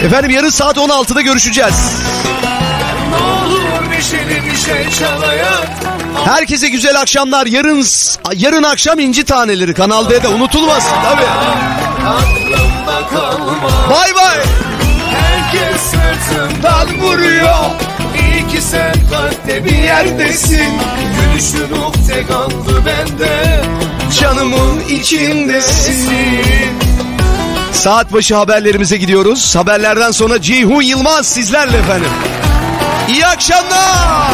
[0.04, 1.76] Efendim yarın saat 16'da görüşeceğiz.
[3.10, 5.89] Ne olur neşeli bir şey çalayım
[6.26, 7.46] Herkese güzel akşamlar.
[7.46, 7.86] Yarın
[8.36, 11.26] yarın akşam inci taneleri Kanal D'de unutulmasın tabii.
[13.90, 14.38] Bay bay.
[15.12, 17.56] Herkes sırtından vuruyor
[18.16, 20.74] İyi ki sen kalpte bir yerdesin
[21.16, 23.62] Gülüşün ukde kaldı bende
[24.20, 26.10] Canımın içindesin
[27.74, 29.56] Saat başı haberlerimize gidiyoruz.
[29.56, 32.10] Haberlerden sonra Ceyhun Yılmaz sizlerle efendim.
[33.10, 34.30] İyi akşamlar.